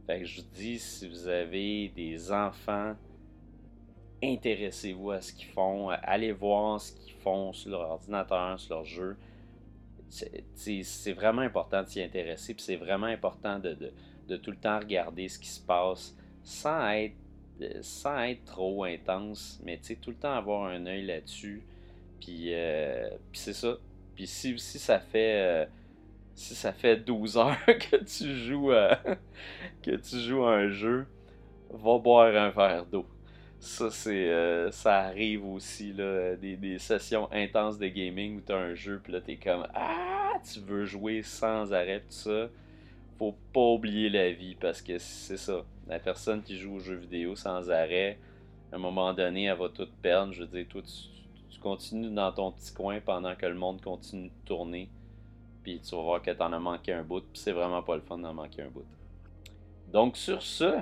[0.05, 2.95] Fait que je vous dis si vous avez des enfants
[4.23, 8.85] intéressez-vous à ce qu'ils font, allez voir ce qu'ils font sur leur ordinateur, sur leur
[8.85, 9.17] jeu
[10.09, 15.27] c'est vraiment important de s'y intéresser, puis c'est vraiment important de, tout le temps regarder
[15.27, 17.15] ce qui se passe sans être,
[17.61, 21.63] euh, sans être trop intense, mais tout le temps avoir un œil là-dessus.
[22.21, 23.77] Puis, euh, c'est ça.
[24.15, 25.41] Puis si, si ça fait.
[25.41, 25.65] Euh,
[26.33, 28.71] si ça fait 12 heures que tu joues
[29.81, 31.07] que tu joues à un jeu,
[31.71, 33.07] va boire un verre d'eau.
[33.59, 38.57] Ça, c'est, euh, ça arrive aussi, là, des, sessions intenses de gaming où tu as
[38.57, 42.49] un jeu, puis là, tu es comme Ah, tu veux jouer sans arrêt, tout ça.
[43.17, 45.63] Faut pas oublier la vie parce que c'est ça.
[45.87, 48.19] La personne qui joue aux jeux vidéo sans arrêt,
[48.71, 50.33] à un moment donné, elle va tout perdre.
[50.33, 54.27] Je veux dire, toi, tu, continues dans ton petit coin pendant que le monde continue
[54.27, 54.89] de tourner.
[55.63, 57.21] Puis tu vas voir que t'en as manqué un bout.
[57.21, 58.85] Puis c'est vraiment pas le fun d'en manquer un bout.
[59.91, 60.81] Donc, sur ce.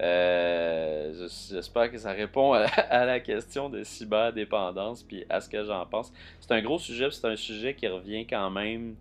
[0.00, 5.84] Euh, j'espère que ça répond à, la question de cyberdépendance puis à ce que j'en
[5.86, 6.12] pense.
[6.40, 8.96] C'est un gros sujet, c'est un sujet qui revient quand même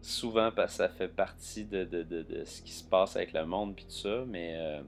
[0.00, 1.86] souvent parce que ça fait partie de,
[2.44, 4.80] ce qui se passe avec le monde puis tout ça, mais, euh,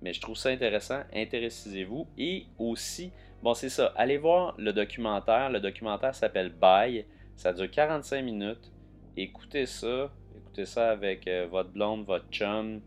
[0.00, 1.02] mais je trouve ça intéressant.
[1.14, 3.10] Intéressez-vous et aussi,
[3.42, 5.50] bon c'est ça, allez voir le documentaire.
[5.50, 7.04] Le documentaire s'appelle Bye,
[7.36, 8.72] ça dure 45 minutes.
[9.18, 12.80] Écoutez ça, écoutez ça avec euh, votre blonde, votre chum.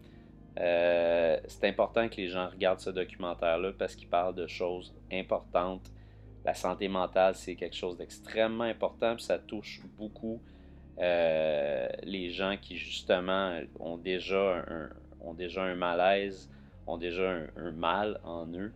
[0.59, 5.91] Euh, c'est important que les gens regardent ce documentaire-là parce qu'il parle de choses importantes.
[6.45, 10.41] La santé mentale, c'est quelque chose d'extrêmement important, ça touche beaucoup
[10.99, 14.89] euh, les gens qui, justement, ont déjà un,
[15.21, 16.49] ont déjà un malaise,
[16.87, 18.71] ont déjà un, mal en eux,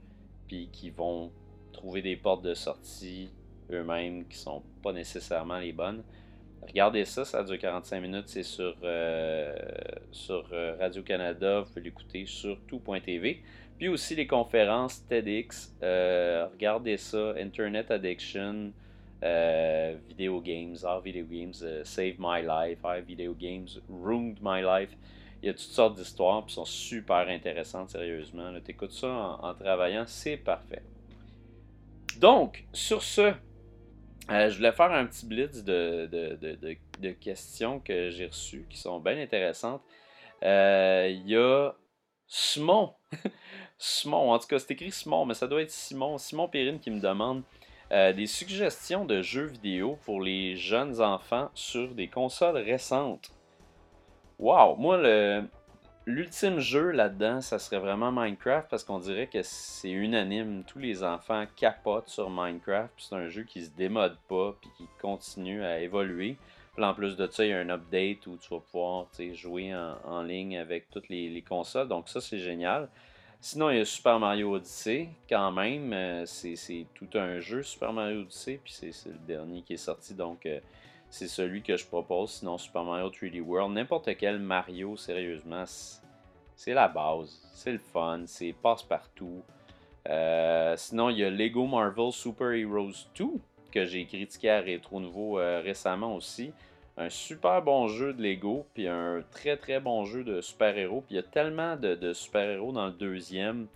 [0.48, 1.32] puis qui vont
[1.74, 3.32] trouver des portes de sortie
[3.72, 6.04] eux-mêmes qui sont pas nécessairement les bonnes.
[6.67, 9.54] Regardez ça, ça dure 45 minutes, c'est sur, euh,
[10.12, 13.41] sur euh, Radio-Canada, vous pouvez l'écouter sur tout.tv.
[13.78, 18.71] Puis aussi les conférences TEDx, euh, regardez ça, Internet Addiction,
[19.21, 24.95] Video Games, Our Video Games Save My Life, Our Video Games Ruined My Life.
[25.41, 28.52] Il y a toutes sortes d'histoires, qui sont super intéressantes, sérieusement.
[28.63, 30.84] Tu écoutes ça en travaillant, c'est parfait.
[32.19, 33.34] Donc, sur ce,
[34.32, 39.17] euh, je voulais faire un petit blitz de, questions que j'ai reçues qui sont bien
[39.22, 39.82] intéressantes.
[40.44, 41.74] Euh, il y a
[42.28, 42.94] Simon.
[43.78, 46.17] Simon, en tout cas, c'est écrit Simon, mais ça doit être Simon.
[46.17, 47.44] Simon Périne qui me demande
[47.91, 53.32] euh, des suggestions de jeux vidéo pour les jeunes enfants sur des consoles récentes.
[54.39, 55.44] Waouh, moi, le,
[56.12, 60.65] L'ultime jeu là-dedans, ça serait vraiment Minecraft parce qu'on dirait que c'est unanime.
[60.65, 62.91] Tous les enfants capotent sur Minecraft.
[62.97, 66.36] C'est un jeu qui se démode pas puis qui continue à évoluer.
[66.76, 69.74] Puis en plus de ça, il y a un update où tu vas pouvoir jouer
[69.74, 71.88] en, ligne avec toutes les, consoles.
[71.88, 72.89] Donc ça, c'est génial.
[73.39, 75.93] Sinon, il y a Super Mario Odyssey, quand même.
[75.93, 78.60] Euh, c'est tout un jeu, Super Mario Odyssey.
[78.62, 80.13] Puis c'est le dernier qui est sorti.
[80.13, 80.60] Donc euh,
[81.12, 82.32] c'est celui que je propose.
[82.32, 85.65] Sinon, Super Mario 3D World, n'importe quel Mario, sérieusement,
[86.56, 87.39] c'est la base.
[87.54, 89.43] C'est le fun, c'est passe-partout.
[90.10, 93.26] Euh, sinon, il y a Lego Marvel Super Heroes 2
[93.71, 96.54] que j'ai critiqué à Rétro Nouveau euh, récemment aussi.
[96.97, 101.02] Un super bon jeu de Lego, puis un très très bon jeu de super-héros.
[101.02, 103.67] Puis il y a tellement de, de super-héros dans le deuxième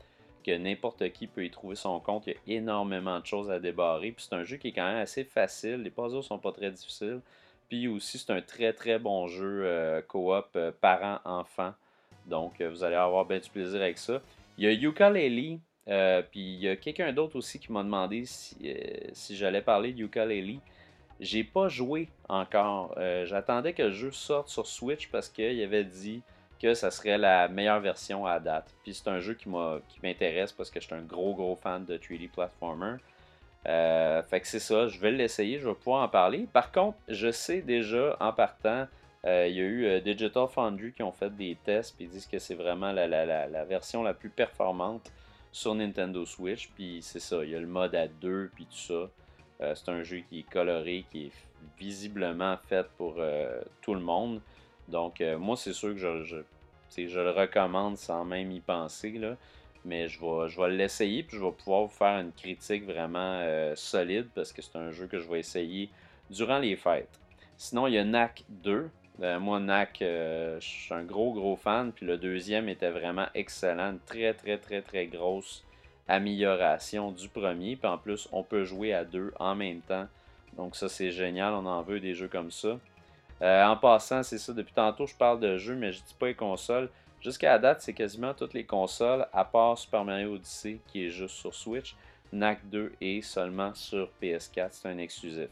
[0.45, 2.27] que n'importe qui peut y trouver son compte.
[2.27, 4.11] Il y a énormément de choses à débarrer.
[4.11, 5.81] Puis c'est un jeu qui est quand même assez facile.
[5.81, 7.21] Les puzzles sont pas très difficiles.
[7.67, 11.73] Puis aussi, c'est un très très bon jeu euh, coop euh, parent-enfant.
[12.27, 14.21] Donc, euh, vous allez avoir bien du plaisir avec ça.
[14.57, 15.59] Il y a Yooka-Laylee.
[16.29, 18.55] puis il y a quelqu'un d'autre aussi qui m'a demandé si,
[19.13, 20.59] si j'allais parler de Ukulele.
[21.19, 22.95] J'ai pas joué encore.
[23.25, 26.21] J'attendais que le jeu sorte sur Switch parce qu'il avait dit
[26.73, 28.73] ça serait la meilleure version à date.
[28.83, 29.49] Puis c'est un jeu qui
[30.01, 32.97] m'intéresse parce que je suis un gros gros fan de 3D platformer.
[33.67, 36.47] Euh, fait que c'est ça, je vais l'essayer, je vais pouvoir en parler.
[36.51, 38.87] Par contre, je sais déjà en partant,
[39.25, 42.11] euh, il y a eu euh, Digital Foundry qui ont fait des tests puis ils
[42.11, 45.11] disent que c'est vraiment la, version la plus performante
[45.51, 46.69] sur Nintendo Switch.
[46.75, 49.09] Puis c'est ça, il y a le mode à deux puis tout
[49.59, 49.73] ça.
[49.73, 51.31] c'est un jeu qui est coloré, qui est
[51.79, 53.15] visiblement fait pour
[53.81, 54.41] tout le monde.
[54.89, 56.43] Donc moi c'est sûr que je,
[56.97, 59.19] je le recommande sans même y penser.
[59.83, 63.39] Mais je vais, je vais l'essayer puis je vais pouvoir vous faire une critique vraiment
[63.41, 65.89] euh, solide parce que c'est un jeu que je vais essayer
[66.29, 67.19] durant les fêtes.
[67.57, 68.89] Sinon, il y a NAC 2.
[69.21, 71.91] Euh, moi, NAC, euh, je suis un gros, gros fan.
[71.91, 73.91] Puis le deuxième était vraiment excellent.
[73.91, 75.63] Une très, très, très, très grosse
[76.07, 77.75] amélioration du premier.
[77.75, 80.07] Puis en plus, on peut jouer à deux en même temps.
[80.57, 81.53] Donc ça, c'est génial.
[81.53, 82.79] On en veut des jeux comme ça.
[83.41, 84.53] En passant, c'est ça.
[84.53, 86.89] Depuis tantôt, je parle de jeux, mais je dis pas les consoles.
[87.21, 91.09] Jusqu'à la date, c'est quasiment toutes les consoles, à part Super Mario Odyssey, qui est
[91.09, 91.95] juste sur Switch.
[92.31, 95.49] NAC 2 est seulement sur PS4, c'est un exclusif.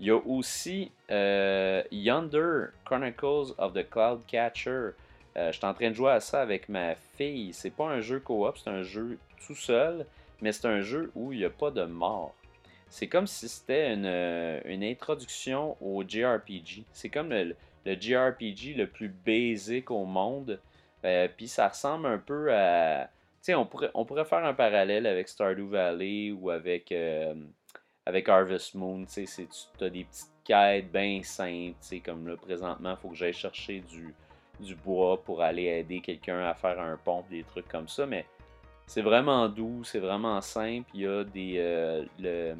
[0.00, 4.90] Il y a aussi euh, Yonder Chronicles of the Cloud Catcher.
[5.36, 7.52] Euh, je suis en train de jouer à ça avec ma fille.
[7.52, 10.04] C'est pas un jeu coop, c'est un jeu tout seul,
[10.42, 12.34] mais c'est un jeu où il n'y a pas de mort.
[12.94, 16.84] C'est comme si c'était une, euh, introduction au JRPG.
[16.92, 20.60] C'est comme le, le, JRPG le plus basic au monde.
[21.04, 23.06] Euh, puis ça ressemble un peu à.
[23.06, 27.34] Tu sais, on pourrait, on pourrait faire un parallèle avec Stardew Valley ou avec, euh,
[28.06, 29.04] avec Harvest Moon.
[29.06, 31.74] Tu sais, tu as des petites quêtes bien simples.
[31.80, 34.14] Tu sais, comme là, présentement, il faut que j'aille chercher du,
[34.60, 38.06] du bois pour aller aider quelqu'un à faire un pont, des trucs comme ça.
[38.06, 38.24] Mais
[38.86, 40.88] c'est vraiment doux, c'est vraiment simple.
[40.94, 42.54] Il y a des.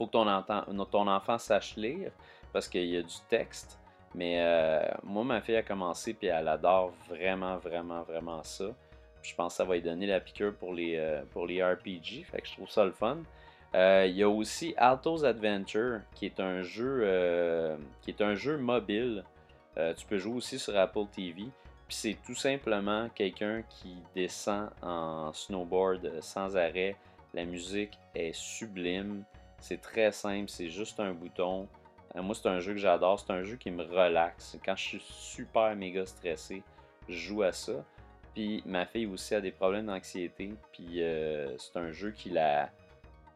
[0.00, 2.10] Faut que ton, enfant sache lire
[2.52, 3.78] parce qu'il y a du texte.
[4.14, 8.66] Mais euh, moi, ma fille a commencé puis elle adore vraiment, vraiment, vraiment ça.
[9.22, 12.24] je pense que ça va lui donner la piqûre pour les, euh, pour les RPG.
[12.24, 13.18] Fait que je trouve ça le fun.
[13.74, 18.56] Euh, il y a aussi Alto's Adventure, qui est un jeu, qui est un jeu
[18.56, 19.22] mobile.
[19.76, 21.44] tu peux jouer aussi sur Apple TV.
[21.86, 26.96] Puis c'est tout simplement quelqu'un qui descend en snowboard sans arrêt.
[27.34, 29.24] La musique est sublime.
[29.60, 31.68] C'est très simple, c'est juste un bouton.
[32.16, 33.20] Euh, moi, c'est un jeu que j'adore.
[33.20, 34.58] C'est un jeu qui me relaxe.
[34.64, 36.62] Quand je suis super méga stressé,
[37.08, 37.84] je joue à ça.
[38.34, 40.54] Puis ma fille aussi a des problèmes d'anxiété.
[40.72, 42.70] Puis euh, c'est un jeu qui la,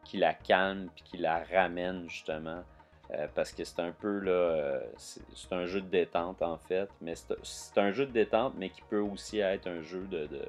[0.03, 2.63] qui la calme puis qui la ramène justement.
[3.11, 4.79] Euh, parce que c'est un peu là.
[4.97, 6.89] c'est un jeu de détente en fait.
[7.01, 10.41] Mais c'est un jeu de détente, mais qui peut aussi être un jeu de, de,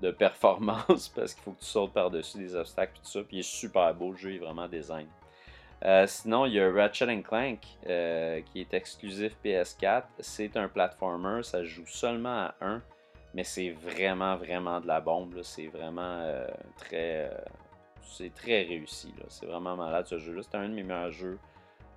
[0.00, 3.20] de performance parce qu'il faut que tu sautes par-dessus des obstacles et tout ça.
[3.20, 5.06] Puis il est super beau, le jeu est vraiment design.
[5.84, 10.04] Euh, sinon, il y a Ratchet Clank euh, qui est exclusif PS4.
[10.18, 12.82] C'est un platformer, ça joue seulement à 1,
[13.34, 15.40] mais c'est vraiment, vraiment de la bombe.
[15.42, 17.30] C'est vraiment euh, très.
[18.02, 19.14] c'est très réussi.
[19.28, 20.42] C'est vraiment malade ce jeu-là.
[20.42, 21.38] C'est un de mes meilleurs jeux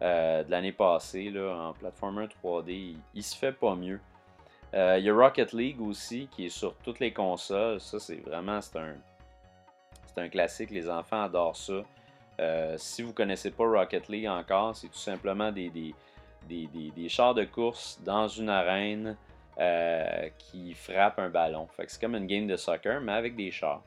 [0.01, 2.95] de l'année passée là, en platformer 3D.
[3.13, 3.99] Il, se fait pas mieux.
[4.73, 7.79] Il y a Rocket League aussi qui est sur toutes les consoles.
[7.79, 8.61] Ça, c'est vraiment.
[8.61, 8.95] C'est un,
[10.07, 10.71] c'est un classique.
[10.71, 11.83] Les enfants adorent ça.
[12.41, 17.35] Euh, si vous ne connaissez pas Rocket League encore, c'est tout simplement des, des, chars
[17.35, 19.15] de course dans une arène
[19.59, 21.67] euh, qui frappent un ballon.
[21.77, 23.83] c'est comme une game de soccer, mais avec des chars.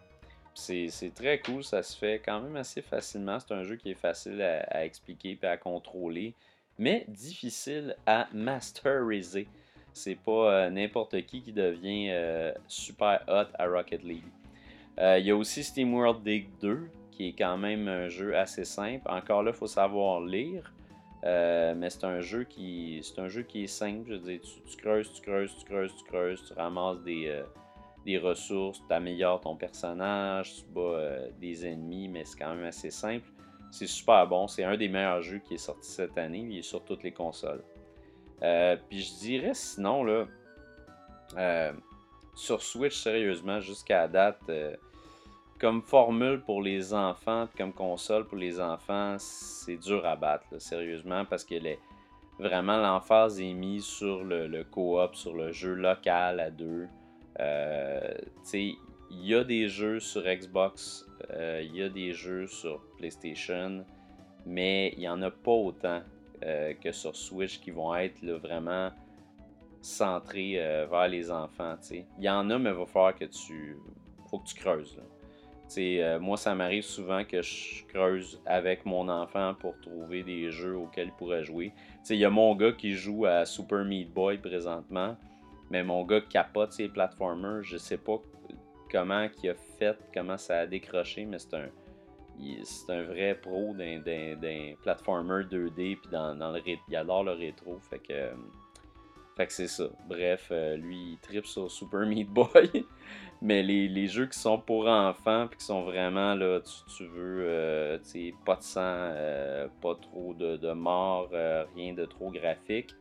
[0.54, 3.40] C'est, très cool, ça se fait quand même assez facilement.
[3.40, 6.32] C'est un jeu qui est facile à, expliquer et à contrôler,
[6.78, 9.48] mais difficile à masteriser.
[9.94, 12.12] C'est pas euh, n'importe qui qui devient
[12.68, 14.24] super hot à Rocket League.
[14.98, 19.08] Il y a aussi SteamWorld Dig 2 qui est quand même un jeu assez simple.
[19.08, 20.72] Encore là, il faut savoir lire.
[21.24, 24.08] Euh, mais c'est un jeu qui c'est un jeu qui est simple.
[24.08, 27.44] Je veux dire, tu, creuses, tu creuses, tu creuses, tu creuses, tu ramasses des, euh,
[28.04, 32.66] des ressources, tu améliores ton personnage, tu bats euh, des ennemis, mais c'est quand même
[32.66, 33.26] assez simple.
[33.70, 34.46] C'est super bon.
[34.48, 36.46] C'est un des meilleurs jeux qui est sorti cette année.
[36.50, 37.64] Il est sur toutes les consoles.
[38.40, 40.26] Puis je dirais sinon là
[42.34, 44.50] sur Switch sérieusement jusqu'à date
[45.64, 51.24] comme formule pour les enfants, comme console pour les enfants, c'est dur à battre, sérieusement,
[51.24, 51.54] parce que
[52.38, 56.86] vraiment l'emphase est mise sur le, le co-op, sur le jeu local à deux.
[57.40, 58.14] Euh,
[58.52, 58.76] il
[59.10, 63.84] y a des jeux sur Xbox, euh, il y a des jeux sur PlayStation,
[64.44, 66.02] mais il n'y en a pas autant
[66.44, 68.90] euh, que sur Switch qui vont être vraiment
[69.80, 70.54] centrés
[70.90, 71.76] vers les enfants.
[71.90, 73.76] Il y en a, mais il va falloir que tu.
[74.30, 74.98] faut que tu creuses.
[75.78, 80.76] euh, moi, ça m'arrive souvent que je creuse avec mon enfant pour trouver des jeux
[80.76, 81.72] auxquels il pourrait jouer.
[82.08, 85.16] Il y a mon gars qui joue à Super Meat Boy présentement,
[85.70, 87.62] mais mon gars capote ses platformers.
[87.62, 88.20] Je sais pas
[88.90, 91.68] comment il a fait, comment ça a décroché, mais c'est un,
[92.64, 97.98] c'est un vrai pro d'un platformer 2D, puis dans, le, il adore le rétro, fait
[97.98, 98.30] que,
[99.36, 99.84] fait que c'est ça.
[100.08, 102.86] Bref, euh, lui, il tripe sur Super Meat Boy.
[103.42, 106.60] Mais les, jeux qui sont pour enfants, puis qui sont vraiment, là,
[106.96, 107.98] tu, veux, euh,
[108.46, 111.28] pas de sang, euh, pas trop de, de mort,
[111.74, 112.94] rien de trop graphique,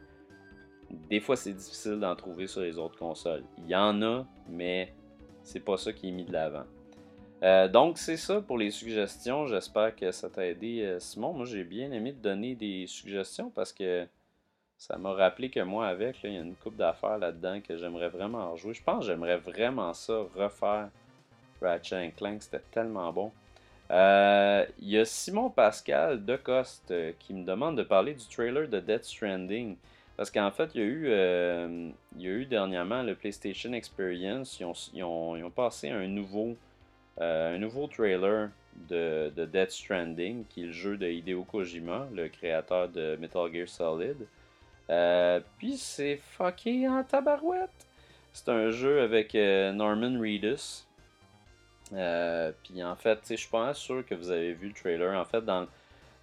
[1.10, 3.44] des fois c'est difficile d'en trouver sur les autres consoles.
[3.58, 4.94] Il y en a, mais
[5.44, 6.66] c'est pas ça qui est mis de l'avant.
[7.70, 9.48] Donc c'est ça pour les suggestions.
[9.48, 11.34] J'espère que ça t'a aidé, Simon.
[11.34, 14.08] Moi j'ai bien aimé te donner des suggestions parce que
[14.78, 18.10] ça m'a rappelé que moi, avec, il y a une coupe d'affaires là-dedans que j'aimerais
[18.10, 18.74] vraiment rejouer.
[18.74, 20.90] Je pense que j'aimerais vraiment ça, refaire
[21.62, 22.44] Ratchet Clank.
[22.44, 23.32] C'était tellement bon.
[23.92, 28.26] Euh, il y a Simon Pascal de Coste euh, qui me demande de parler du
[28.26, 29.78] trailer de Death Stranding.
[30.18, 33.72] Parce qu'en fait, il y, a eu, euh, il y a eu dernièrement le PlayStation
[33.72, 34.60] Experience.
[34.94, 36.58] Ils ont, passé un nouveau,
[37.20, 38.50] un nouveau trailer
[38.90, 43.52] de, de, Death Stranding, qui est le jeu de Hideo Kojima, le créateur de Metal
[43.54, 44.18] Gear Solid.
[44.90, 47.88] Euh, puis c'est fucké en tabarouette.
[48.34, 50.86] C'est un jeu avec euh, Norman Reedus.
[51.94, 55.20] Euh, puis en fait, je suis pas sûr que vous avez vu le trailer.
[55.20, 55.68] En fait, dans,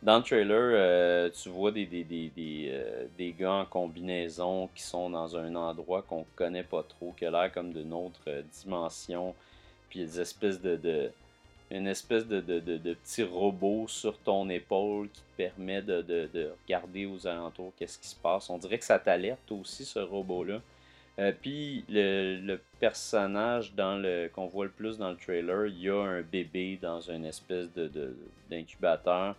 [0.02, 6.64] le trailer, tu vois des, gars en combinaison qui sont dans un endroit qu'on connaît
[6.64, 9.34] pas trop, qui a l'air comme d'une autre dimension.
[9.90, 11.10] Puis des espèces de
[11.70, 12.40] une espèce de,
[12.94, 18.16] petit robot sur ton épaule qui te permet de, regarder aux alentours qu'est-ce qui se
[18.16, 18.50] passe.
[18.50, 20.60] On dirait que ça t'alerte aussi, ce robot-là.
[21.18, 25.90] Euh, puis le, personnage dans le qu'on voit le plus dans le trailer, il y
[25.90, 27.68] a un bébé dans une espèce
[28.50, 29.36] d'incubateur.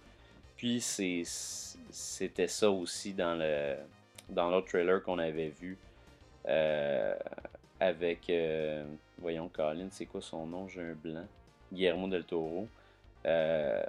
[0.58, 3.76] Puis c'est, c'était ça aussi dans le
[4.30, 5.78] dans l'autre trailer qu'on avait vu
[6.48, 6.91] euh,
[7.92, 8.84] avec euh,
[9.20, 11.26] voyons Colin, c'est quoi son nom, j'ai un blanc.
[11.72, 12.68] Guillermo del Toro.
[13.26, 13.84] Euh,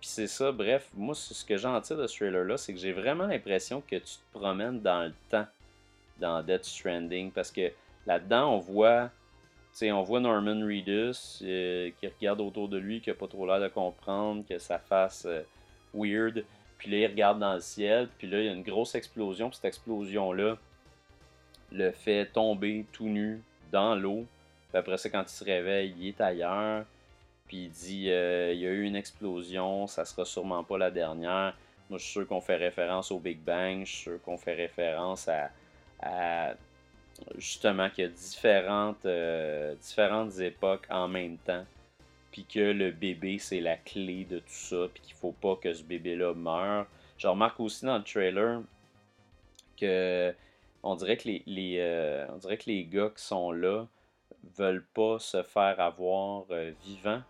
[0.00, 2.92] puis c'est ça, bref, moi, ce que j'en tire de ce trailer-là, c'est que j'ai
[2.92, 5.46] vraiment l'impression que tu te promènes dans le temps
[6.20, 7.32] dans Death Stranding.
[7.32, 7.72] Parce que
[8.06, 9.10] là-dedans, on voit,
[9.82, 13.60] on voit Norman Reedus euh, qui regarde autour de lui, qui n'a pas trop l'air
[13.60, 15.26] de comprendre, que sa face
[15.92, 16.44] weird.
[16.78, 19.48] Puis là, il regarde dans le ciel, puis là, il y a une grosse explosion.
[19.48, 20.56] Puis cette explosion-là
[21.72, 24.26] le fait tomber tout nu dans l'eau.
[24.68, 26.84] Puis après ça, quand il se réveille, il est ailleurs.
[27.46, 30.90] Puis il dit euh, il y a eu une explosion, ça sera sûrement pas la
[30.90, 31.56] dernière.
[31.88, 34.54] Moi, je suis sûr qu'on fait référence au Big Bang, je suis sûr qu'on fait
[34.54, 36.54] référence à,
[37.36, 41.64] justement qu'il y a différentes, euh, différentes époques en même temps.
[42.30, 45.72] Puis que le bébé, c'est la clé de tout ça, puis qu'il faut pas que
[45.72, 46.86] ce bébé-là meure.
[47.16, 48.60] Je remarque aussi dans le trailer
[49.80, 50.34] que
[50.82, 53.86] on dirait que les, les euh, on dirait que les gars qui sont là
[54.56, 56.44] veulent pas se faire avoir
[56.84, 57.22] vivants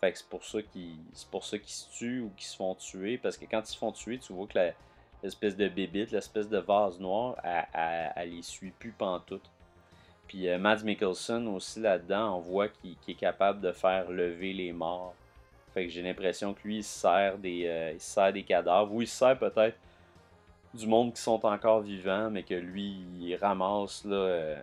[0.00, 2.56] fait que c'est pour ça qu'ils c'est pour ça qu'ils se tuent ou qu'ils se
[2.56, 3.18] font tuer.
[3.18, 4.58] Parce que quand ils se font tuer, tu vois que
[5.22, 9.50] l'espèce de bébite, l'espèce de vase noir, elle, elle, les suit plus pantoute.
[10.28, 14.72] Puis euh, Mads Mikkelsen aussi là-dedans, on voit qu'il est capable de faire lever les
[14.72, 15.14] morts.
[15.72, 18.92] Fait que j'ai l'impression que lui, il sert des, euh, sert des cadavres.
[18.92, 19.76] Ou il sert peut-être
[20.76, 24.60] du monde qui sont encore vivants, mais que lui, il ramasse là, euh,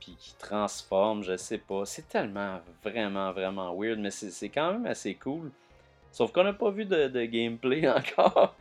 [0.00, 1.84] qui transforme, je sais pas.
[1.84, 5.50] C'est tellement vraiment, vraiment weird, mais c'est quand même assez cool.
[6.12, 8.54] Sauf qu'on n'a pas vu de, gameplay encore.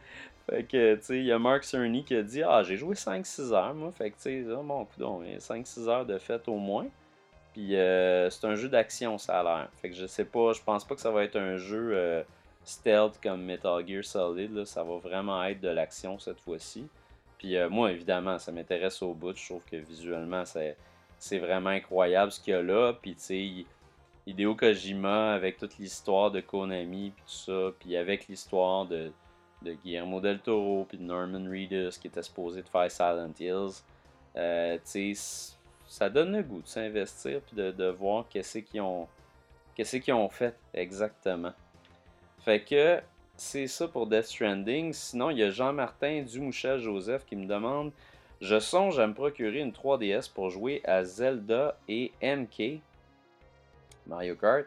[0.49, 2.95] fait que, tu sais, il y a Mark Cerny qui a dit Ah, j'ai joué
[2.95, 3.91] 5-6 heures, moi.
[3.97, 6.87] Fait que, tu sais, oh, bon, coup 5-6 heures de fête au moins.
[7.53, 9.69] Puis, euh, c'est un jeu d'action, ça a l'air.
[9.81, 12.23] Fait que je sais pas, je pense pas que ça va être un jeu euh,
[12.65, 14.65] stealth comme Metal Gear Solid.
[14.65, 16.87] Ça va vraiment être de l'action cette fois-ci.
[17.37, 19.35] Puis, euh, moi, évidemment, ça m'intéresse au bout.
[19.35, 22.93] Je trouve que visuellement, c'est vraiment incroyable ce qu'il y a là.
[22.93, 23.65] Puis, tu sais,
[24.27, 29.11] Hideo Kojima avec toute l'histoire de Konami, puis tout ça, puis avec l'histoire de,
[29.61, 33.83] de Guillermo del Toro, puis de Norman Reedus qui était supposé de faire Silent Hills.
[34.35, 35.53] Euh, tu sais,
[35.87, 38.25] ça donne le goût de s'investir, puis de, voir
[38.79, 39.07] ont,
[39.75, 41.53] qu'est-ce qu'ils ont fait exactement.
[42.45, 43.01] Fait que
[43.35, 44.93] c'est ça pour Death Stranding.
[44.93, 47.91] Sinon, il y a Jean-Martin Dumouchel-Joseph qui me demande
[48.39, 52.81] je songe à me procurer une 3DS pour jouer à Zelda et MK,
[54.05, 54.65] Mario Kart,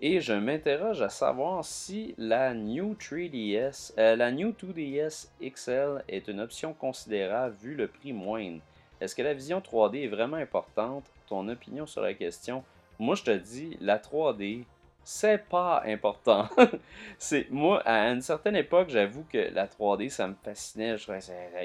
[0.00, 6.26] et je m'interroge à savoir si la New 3DS, euh, la New 2DS XL est
[6.26, 8.62] une option considérable vu le prix moindre.
[9.00, 11.04] Est-ce que la vision 3D est vraiment importante?
[11.28, 12.64] Ton opinion sur la question?
[12.98, 14.64] Moi, je te dis, la 3D,
[15.08, 16.48] c'est pas important.
[17.18, 20.96] c'est Moi, à une certaine époque, j'avoue que la 3D, ça me fascinait.
[20.96, 21.20] Je trouvais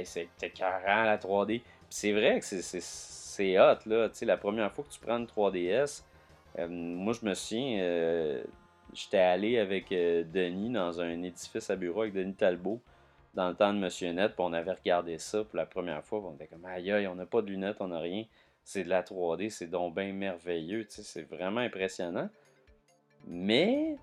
[0.05, 1.63] c'était écœurant, la 3D.
[1.89, 4.09] c'est vrai que c'est hot, là.
[4.09, 6.03] Tu sais, la première fois que tu prends une 3DS,
[6.59, 8.43] euh, moi, je me souviens, euh,
[8.93, 12.79] j'étais allé avec euh, Denis dans un édifice à bureau avec Denis Talbot
[13.33, 16.19] dans le temps de Monsieur Net, puis on avait regardé ça pour la première fois,
[16.19, 18.25] on était comme aïe aïe, on n'a pas de lunettes, on n'a rien.
[18.63, 22.29] C'est de la 3D, c'est donc bien merveilleux, c'est vraiment impressionnant.
[23.27, 23.95] Mais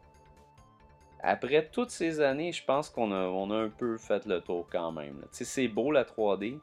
[1.21, 4.67] après toutes ces années, je pense qu'on a, on a un peu fait le tour
[4.71, 5.25] quand même.
[5.33, 6.59] C'est beau la 3D.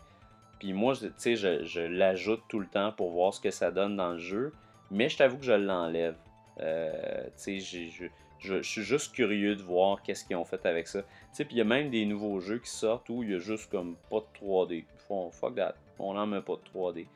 [0.60, 4.12] Puis moi, je, je, l'ajoute tout le temps pour voir ce que ça donne dans
[4.12, 4.54] le jeu.
[4.92, 6.16] Mais je t'avoue que je l'enlève.
[6.62, 8.08] Euh, je,
[8.40, 11.02] je, suis juste curieux de voir qu'est-ce qu'ils ont fait avec ça.
[11.34, 13.70] Puis il y a même des nouveaux jeux qui sortent où il y a juste
[13.70, 14.86] comme pas de 3D.
[15.32, 15.76] fuck that.
[16.00, 17.08] On n'en met pas de 3D.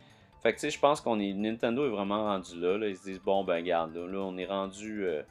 [0.42, 1.34] Fait que tu sais, je pense qu'on est.
[1.34, 5.06] Nintendo est vraiment rendu là, Ils se disent bon ben garde, là, on est rendu.
[5.06, 5.24] Euh,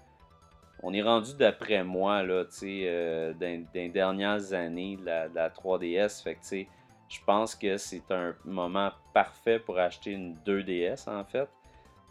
[0.82, 5.50] on est rendu d'après moi, là, tu sais, euh, dans, les dernières années de la,
[5.50, 6.22] 3DS.
[6.22, 6.68] Fait que tu sais,
[7.09, 11.48] je pense que c'est un moment parfait pour acheter une 2DS en fait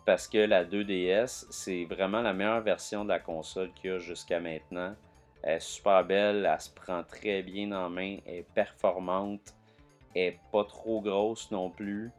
[0.07, 3.99] parce que la 2DS, c'est vraiment la meilleure version de la console qu'il y a
[3.99, 4.95] jusqu'à maintenant.
[5.43, 9.53] Elle est super belle, elle se prend très bien en main, elle est performante,
[10.15, 12.09] elle est pas trop grosse non plus.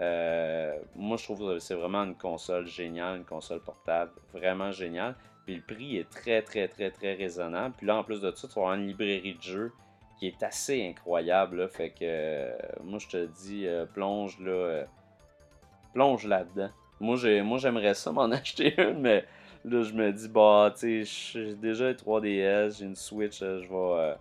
[0.00, 5.14] Euh, moi, je trouve que c'est vraiment une console géniale, une console portable, vraiment géniale.
[5.46, 7.74] Puis le prix est très, très, très, très raisonnable.
[7.76, 9.72] Puis là, en plus de ça, tu vas une librairie de jeux
[10.18, 11.68] qui est assez incroyable.
[11.68, 14.84] Fait que euh, moi, je te dis, euh, plonge là,
[15.92, 16.70] plonge là-dedans.
[17.00, 19.24] Moi, j'aimerais ça m'en acheter une, mais
[19.64, 23.68] là, je me dis, bah, tu sais, j'ai déjà une 3DS, j'ai une Switch, je
[23.68, 24.14] vais.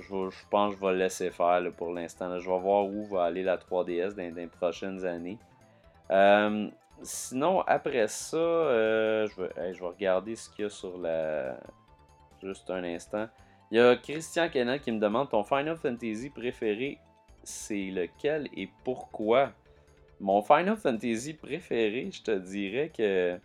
[0.00, 2.38] Je, pense que je vais le laisser faire pour l'instant.
[2.38, 5.38] Je vais voir où va aller la 3DS dans, les prochaines années.
[6.10, 6.68] Euh,
[7.02, 11.58] sinon, après ça, euh, je, vais, je vais regarder ce qu'il y a sur la.
[12.42, 13.28] Juste un instant.
[13.70, 16.98] Il y a Christian Kennel qui me demande ton Final Fantasy préféré,
[17.42, 19.52] c'est lequel et pourquoi?
[20.20, 23.38] Mon Final Fantasy préféré, je te dirais que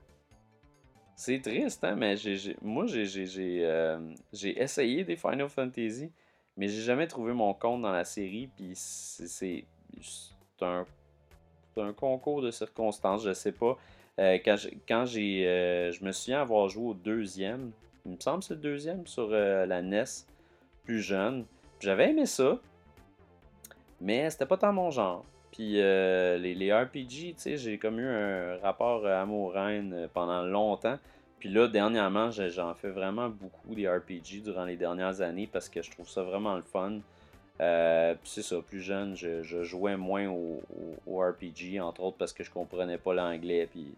[1.15, 2.15] c'est triste, hein, mais
[2.61, 3.99] moi euh,
[4.31, 6.11] j'ai essayé des Final Fantasy,
[6.59, 9.65] mais j'ai jamais trouvé mon compte dans la série, puis c'est
[10.61, 10.85] un,
[11.93, 13.77] concours de circonstances, je sais pas.
[14.19, 14.37] Euh,
[14.87, 17.71] quand j'ai, euh, je me souviens avoir joué au deuxième,
[18.05, 20.03] il me semble que c'est le deuxième sur la NES,
[20.83, 21.45] plus jeune.
[21.79, 22.59] J'avais aimé ça,
[24.01, 25.25] mais c'était pas tant mon genre.
[25.51, 30.97] Puis euh, les, RPG, tu sais, j'ai comme eu un rapport amour-haine euh, pendant longtemps.
[31.39, 35.81] Puis là, dernièrement, j'en fais vraiment beaucoup des RPG durant les dernières années parce que
[35.81, 36.99] je trouve ça vraiment le fun.
[37.61, 40.61] Euh, puis c'est ça, plus jeune, je, jouais moins au,
[41.07, 43.67] RPG, entre autres parce que je comprenais pas l'anglais.
[43.71, 43.95] Puis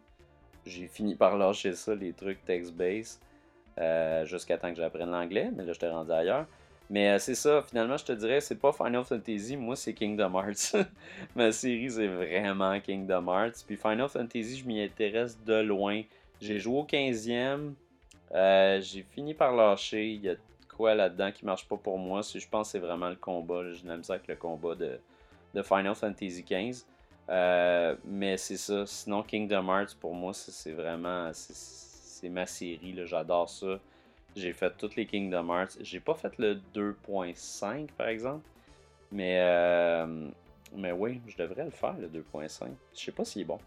[0.65, 3.19] j'ai fini par lâcher ça, les trucs text-based,
[4.25, 5.49] jusqu'à temps que j'apprenne l'anglais.
[5.55, 6.45] Mais là, j'étais rendu ailleurs.
[6.91, 10.33] Mais euh, c'est ça, finalement, je te dirais, c'est pas Final Fantasy, moi c'est Kingdom
[10.37, 10.75] Hearts.
[11.37, 13.63] Ma série, c'est vraiment Kingdom Hearts.
[13.65, 16.01] Puis Final Fantasy, je m'y intéresse de loin.
[16.41, 17.73] J'ai joué au 15e,
[18.33, 20.09] euh, j'ai fini par lâcher.
[20.09, 20.35] Il y a
[20.75, 22.21] quoi là-dedans qui marche pas pour moi.
[22.21, 23.71] Je pense que c'est vraiment le combat.
[23.71, 24.99] Je n'aime ça avec le combat de,
[25.53, 26.87] de Final Fantasy 15.
[27.29, 28.87] Euh, mais c'est ça.
[28.87, 31.29] Sinon, Kingdom Hearts, pour moi, c'est vraiment.
[31.33, 32.99] C'est ma série.
[33.05, 33.79] J'adore ça.
[34.35, 35.77] J'ai fait toutes les Kingdom Hearts.
[35.81, 38.47] J'ai pas fait le 2.5 par exemple.
[39.11, 40.29] Mais, euh,
[40.75, 42.69] mais oui, je devrais le faire le 2.5.
[42.95, 43.59] Je sais pas s'il est bon.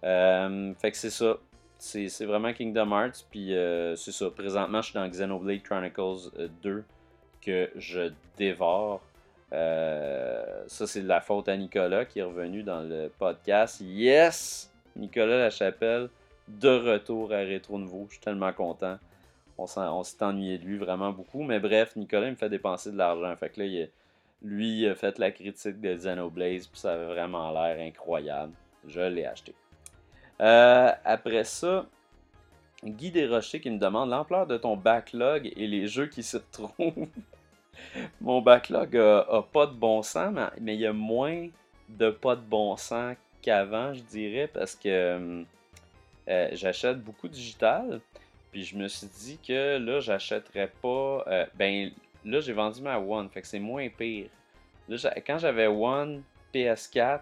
[0.00, 1.36] Fait que c'est ça.
[1.78, 3.26] C'est vraiment Kingdom Hearts.
[3.30, 4.30] Puis euh, c'est ça.
[4.30, 6.30] Présentement, je suis dans Xenoblade Chronicles
[6.62, 6.84] 2
[7.40, 9.00] que je dévore.
[9.50, 13.80] ça, c'est de la faute à Nicolas qui est revenu dans le podcast.
[13.80, 14.70] Yes!
[14.96, 16.08] Nicolas Lachapelle,
[16.48, 18.06] de retour à Rétro Nouveau.
[18.08, 18.98] Je suis tellement content
[19.58, 21.42] on s'est ennuyé de lui vraiment beaucoup.
[21.42, 23.34] Mais bref, Nicolas me fait dépenser de l'argent.
[23.36, 23.86] Fait que là,
[24.42, 28.52] lui a fait la critique de Xenoblade, puis ça avait vraiment l'air incroyable.
[28.86, 29.54] Je l'ai acheté.
[30.40, 31.86] Euh, après ça,
[32.84, 37.08] Guy Desrochers qui me demande l'ampleur de ton backlog et les jeux qui se trouvent.
[38.20, 41.48] Mon backlog a, pas de bon sens, mais, il y a moins
[41.88, 45.44] de pas de bon sens qu'avant, je dirais, parce que
[46.28, 48.00] euh, j'achète beaucoup digital.
[48.52, 51.24] Puis je me suis dit que là, j'achèterais pas.
[51.26, 51.90] Euh, ben
[52.24, 54.28] là, j'ai vendu ma One, fait que c'est moins pire.
[54.88, 56.22] Là, quand j'avais One,
[56.54, 57.20] PS4,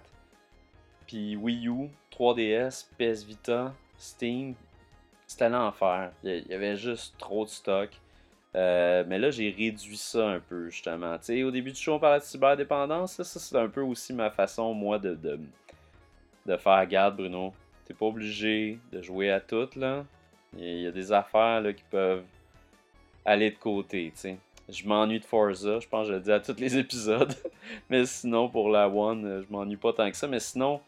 [1.07, 4.54] puis Wii U, 3DS, PS Vita, Steam,
[5.26, 6.12] c'était l'enfer.
[6.22, 7.90] Il y avait juste trop de stock.
[8.54, 11.14] Euh, mais là, j'ai réduit ça un peu, justement.
[11.14, 13.22] au début du show, on parlait de cyberdépendance.
[13.22, 15.38] ça, c'est un peu aussi ma façon, moi, de, de,
[16.46, 17.52] de faire garde, Bruno.
[17.84, 20.04] T'es pas obligé de jouer à tout, là
[20.57, 22.24] Il y a des affaires qui peuvent
[23.24, 24.38] aller de côté, tu sais.
[24.68, 27.34] Je m'ennuie de Forza, je pense que je le dis à tous les épisodes.
[27.90, 30.26] mais sinon, pour la One, je m'ennuie pas tant que ça.
[30.26, 30.80] Mais sinon,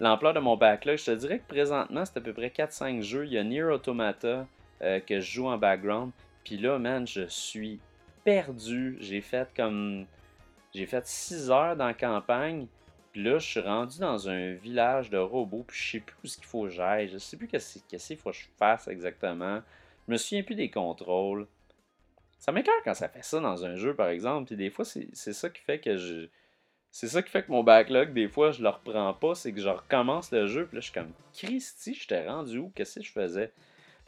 [0.00, 3.26] l'ampleur de mon backlog, je te dirais que présentement, c'est à peu près 4-5 jeux.
[3.26, 4.46] Il y a Nier Automata
[4.82, 6.10] euh, que je joue en background.
[6.44, 7.78] Puis là, man, je suis
[8.24, 8.96] perdu.
[9.00, 10.06] J'ai fait comme.
[10.74, 12.66] J'ai fait 6 heures dans campagne.
[13.12, 15.64] Puis là, je suis rendu dans un village de robots.
[15.66, 17.08] Puis je sais plus où ce qu'il faut que j'aille.
[17.08, 19.60] Je sais plus qu'est-ce qu'il faut que je fasse exactement.
[20.06, 21.46] Je me souviens plus des contrôles.
[22.38, 24.46] Ça m'écœure quand ça fait ça dans un jeu, par exemple.
[24.46, 26.28] Puis des fois, c'est ça qui fait que je.
[26.90, 29.34] C'est ça qui fait que mon backlog, des fois, je le reprends pas.
[29.34, 30.66] C'est que je recommence le jeu.
[30.66, 32.72] Puis là, je suis comme, Christy, je t'ai rendu où?
[32.74, 33.52] Qu'est-ce que je faisais?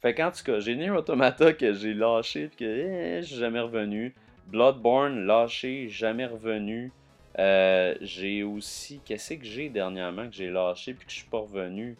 [0.00, 2.48] Fait qu'en tout cas, j'ai Nier Automata que j'ai lâché.
[2.48, 4.14] Puis que eh, jamais revenu.
[4.48, 6.92] Bloodborne, lâché, jamais revenu.
[7.38, 9.00] Euh, j'ai aussi.
[9.04, 11.96] Qu'est-ce que j'ai dernièrement que j'ai lâché puis que je suis pas revenu?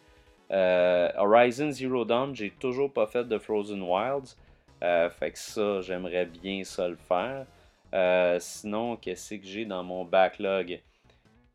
[0.51, 4.37] Euh, Horizon Zero Dawn, j'ai toujours pas fait de Frozen Wilds.
[4.83, 7.45] Euh, fait que ça, j'aimerais bien ça le faire.
[7.93, 10.81] Euh, sinon, qu'est-ce que j'ai dans mon backlog?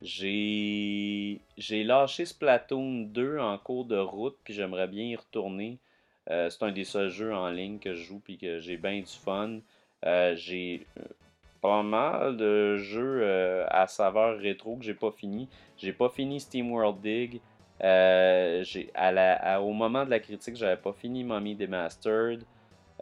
[0.00, 5.78] J'ai lâché Splatoon 2 en cours de route, puis j'aimerais bien y retourner.
[6.30, 9.00] Euh, c'est un des seuls jeux en ligne que je joue, puis que j'ai bien
[9.00, 9.60] du fun.
[10.36, 10.86] j'ai
[11.60, 15.48] pas mal de jeux à saveur rétro que j'ai pas fini.
[15.76, 17.40] J'ai pas fini Steam World Dig.
[17.82, 22.44] au moment de la critique, j'avais pas fini Mommy Demastered.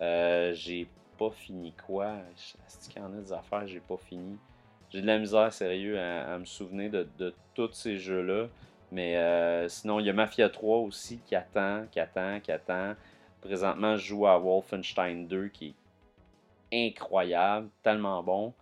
[0.02, 0.86] Euh, j'ai
[1.18, 2.14] pas fini quoi?
[2.34, 4.38] Est-ce qu'il y en a des affaires j'ai pas fini?
[4.90, 8.48] J'ai de la misère, sérieux, à, me souvenir de, tous ces jeux-là.
[8.92, 12.94] Mais euh, sinon, il y a Mafia 3 aussi qui attend, qui attend, qui attend.
[13.40, 15.74] Présentement, je joue à Wolfenstein 2 qui
[16.70, 18.54] est incroyable, tellement bon.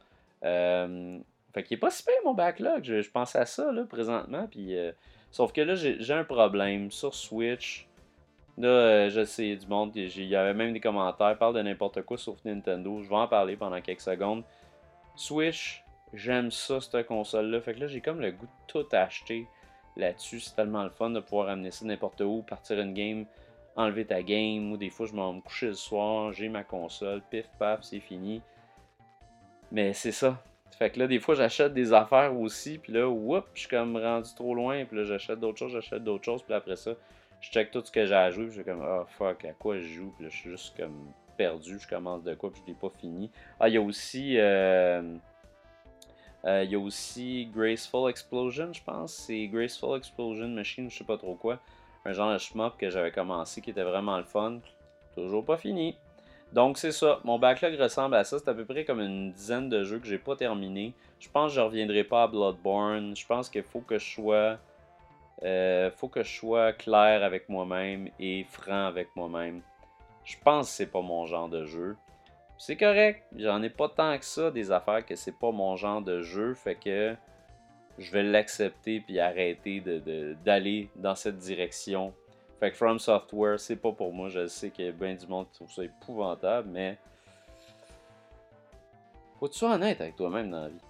[0.44, 1.18] Euh,
[1.52, 2.84] fait qu'il est pas si mon backlog.
[2.84, 4.46] Je, je pensais à ça là, présentement.
[4.50, 4.74] Puis,
[5.30, 6.90] sauf que là, j'ai un problème.
[6.90, 7.86] Sur Switch,
[8.56, 12.38] Là, euh, du monde, il y avait même des commentaires, parle de n'importe quoi sauf
[12.44, 13.02] Nintendo.
[13.02, 14.44] Je vais en parler pendant quelques secondes.
[15.16, 17.60] Switch, j'aime ça, cette console-là.
[17.60, 19.46] Fait que là, j'ai comme le goût de tout acheter
[19.96, 20.40] là-dessus.
[20.40, 23.26] C'est tellement le fun de pouvoir amener ça n'importe où, partir une game,
[23.76, 27.48] enlever ta game, ou des fois, je m'en me le soir, j'ai ma console, pif
[27.58, 28.40] paf, c'est fini.
[29.72, 30.40] Mais c'est ça.
[30.78, 33.96] Fait que là, des fois, j'achète des affaires aussi, puis là, whoop, je suis comme
[33.96, 36.92] rendu trop loin, puis là, j'achète d'autres choses, j'achète d'autres choses, puis après ça,
[37.44, 39.52] je check tout ce que j'ai à jouer, puis je suis comme, oh fuck, à
[39.52, 42.62] quoi je joue, puis là, je suis juste comme perdu, je commence de quoi, puis
[42.64, 43.30] je l'ai pas fini.
[43.60, 44.36] Ah, il y a aussi.
[44.38, 45.16] Euh,
[46.46, 49.12] euh, il y a aussi Graceful Explosion, je pense.
[49.12, 51.58] C'est Graceful Explosion Machine, je sais pas trop quoi.
[52.06, 54.60] Un genre de shmup que j'avais commencé qui était vraiment le fun.
[55.14, 55.96] Toujours pas fini.
[56.52, 57.20] Donc c'est ça.
[57.24, 58.38] Mon backlog ressemble à ça.
[58.38, 60.94] C'est à peu près comme une dizaine de jeux que j'ai pas terminé.
[61.18, 63.16] Je pense que je reviendrai pas à Bloodborne.
[63.16, 64.58] Je pense qu'il faut que je sois
[65.42, 69.62] euh, faut que je sois clair avec moi-même et franc avec moi-même.
[70.24, 71.96] Je pense que c'est pas mon genre de jeu.
[72.56, 76.00] C'est correct, j'en ai pas tant que ça des affaires que c'est pas mon genre
[76.00, 77.14] de jeu, fait que
[77.98, 79.80] je vais l'accepter puis arrêter
[80.44, 82.14] d'aller dans cette direction.
[82.60, 84.28] Fait que From Software, c'est pas pour moi.
[84.28, 86.96] Je sais qu'il y a bien du monde qui trouve ça épouvantable, mais
[89.38, 90.80] faut que tu sois honnête avec toi-même dans la vie.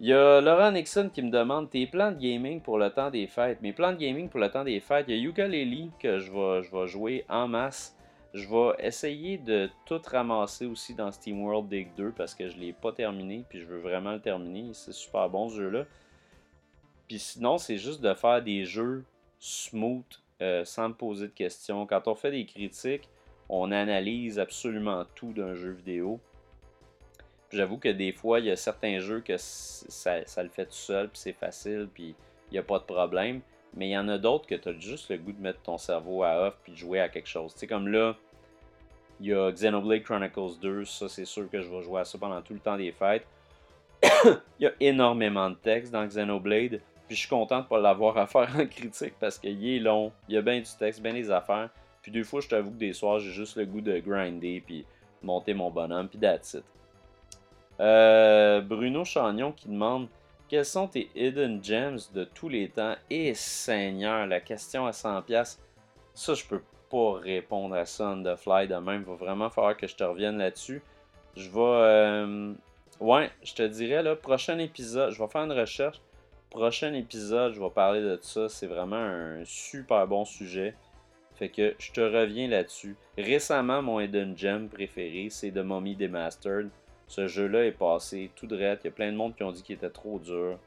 [0.00, 3.10] Il y a Laurent Nixon qui me demande tes plans de gaming pour le temps
[3.10, 3.60] des fêtes?
[3.62, 6.30] Mes plans de gaming pour le temps des fêtes, il y a Ukulele que je
[6.30, 7.96] vais, je vais jouer en masse.
[8.32, 12.56] Je vais essayer de tout ramasser aussi dans Steam World Dig 2 parce que je
[12.56, 14.70] ne l'ai pas terminé puis je veux vraiment le terminer.
[14.72, 15.84] C'est super bon ce jeu-là.
[17.08, 19.04] Puis sinon, c'est juste de faire des jeux
[19.40, 20.04] smooth
[20.42, 21.86] euh, sans me poser de questions.
[21.86, 23.08] Quand on fait des critiques,
[23.48, 26.20] on analyse absolument tout d'un jeu vidéo.
[27.50, 31.08] J'avoue que des fois, il y a certains jeux que ça, le fait tout seul,
[31.08, 32.14] puis c'est facile, puis
[32.50, 33.40] il n'y a pas de problème.
[33.74, 35.78] Mais il y en a d'autres que tu as juste le goût de mettre ton
[35.78, 37.52] cerveau à off puis de jouer à quelque chose.
[37.52, 38.16] Tu sais, comme là,
[39.20, 42.18] il y a Xenoblade Chronicles 2, ça c'est sûr que je vais jouer à ça
[42.18, 43.26] pendant tout le temps des fêtes.
[44.24, 47.80] il y a énormément de texte dans Xenoblade, puis je suis content de ne pas
[47.80, 51.02] l'avoir à faire en critique parce qu'il est long, il y a bien du texte,
[51.02, 51.70] bien des affaires.
[52.02, 54.86] Puis deux fois, je t'avoue que des soirs, j'ai juste le goût de grinder, puis
[55.22, 56.64] monter mon bonhomme, puis that's it.
[57.80, 60.08] Euh, Bruno Chagnon qui demande
[60.48, 62.96] quels sont tes hidden gems de tous les temps?
[63.10, 65.58] Et Seigneur, la question à 100$,
[66.14, 69.02] ça je peux pas répondre à ça on the fly de même.
[69.02, 70.82] Va vraiment falloir que je te revienne là-dessus.
[71.36, 71.60] Je vais.
[71.60, 72.54] Euh,
[73.00, 76.00] ouais, je te dirais là, prochain épisode, je vais faire une recherche.
[76.50, 78.48] Prochain épisode, je vais parler de ça.
[78.48, 80.74] C'est vraiment un super bon sujet.
[81.34, 82.96] Fait que je te reviens là-dessus.
[83.16, 86.70] Récemment, mon hidden gem préféré, c'est The Mummy Demastered.
[87.08, 88.58] Ce jeu-là est passé tout droit.
[88.60, 90.58] Il y a plein de monde qui ont dit qu'il était trop dur.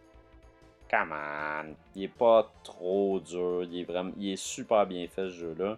[0.89, 1.75] Come on!
[1.95, 3.63] Il est pas trop dur.
[3.63, 5.77] Il est, vraiment, il est super bien fait ce jeu-là.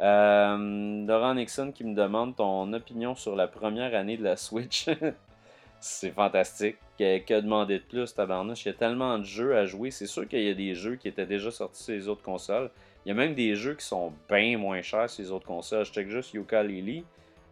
[0.00, 4.90] Euh, Laurent Nixon qui me demande ton opinion sur la première année de la Switch.
[5.80, 6.76] c'est fantastique.
[6.98, 8.64] Que, que, demander de plus, tabarnouche?
[8.64, 9.92] Il y a tellement de jeux à jouer.
[9.92, 12.70] C'est sûr qu'il y a des jeux qui étaient déjà sortis sur les autres consoles.
[13.04, 15.84] Il y a même des jeux qui sont bien moins chers sur les autres consoles.
[15.84, 17.04] Je check juste Yuka Lily.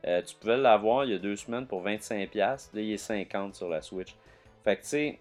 [0.07, 2.36] Euh, tu pouvais l'avoir il y a deux semaines pour 25$.
[2.36, 4.14] Là, il est 50$ sur la Switch.
[4.64, 5.18] Fait que tu sais,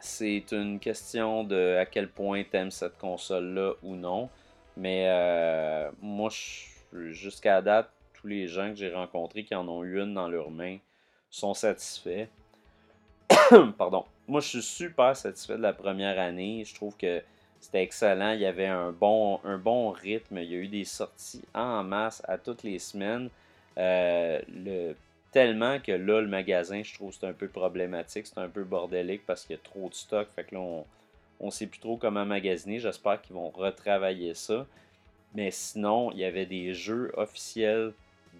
[0.00, 4.28] c'est une question de à quel point t'aimes cette console-là ou non.
[4.76, 6.30] Mais euh, moi,
[6.92, 10.50] jusqu'à date, tous les gens que j'ai rencontrés qui en ont eu une dans leurs
[10.50, 10.78] mains
[11.28, 12.26] sont satisfaits.
[13.78, 14.04] Pardon.
[14.28, 16.64] Moi, je suis super satisfait de la première année.
[16.64, 17.22] Je trouve que
[17.60, 18.32] c'était excellent.
[18.32, 20.38] Il y avait un bon, un bon rythme.
[20.38, 23.28] Il y a eu des sorties en masse à toutes les semaines.
[23.78, 24.94] Euh, le,
[25.30, 28.26] tellement que là, le magasin, je trouve c'est un peu problématique.
[28.26, 30.28] C'est un peu bordélique parce qu'il y a trop de stock.
[30.34, 30.84] Fait que là, on,
[31.38, 32.78] on sait plus trop comment magasiner.
[32.78, 34.66] J'espère qu'ils vont retravailler ça.
[35.34, 37.92] Mais sinon, il y avait des jeux officiels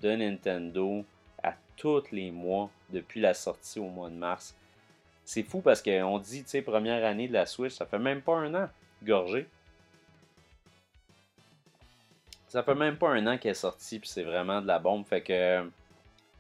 [0.03, 1.05] de Nintendo
[1.43, 4.57] à tous les mois depuis la sortie au mois de mars.
[5.25, 8.21] C'est fou parce qu'on dit, tu sais, première année de la Switch, ça fait même
[8.21, 8.69] pas un an,
[9.03, 9.47] gorgé.
[12.49, 15.07] Ça fait même pas un an qu'elle est sortie, puis c'est vraiment de la bombe.
[15.07, 15.65] Fait que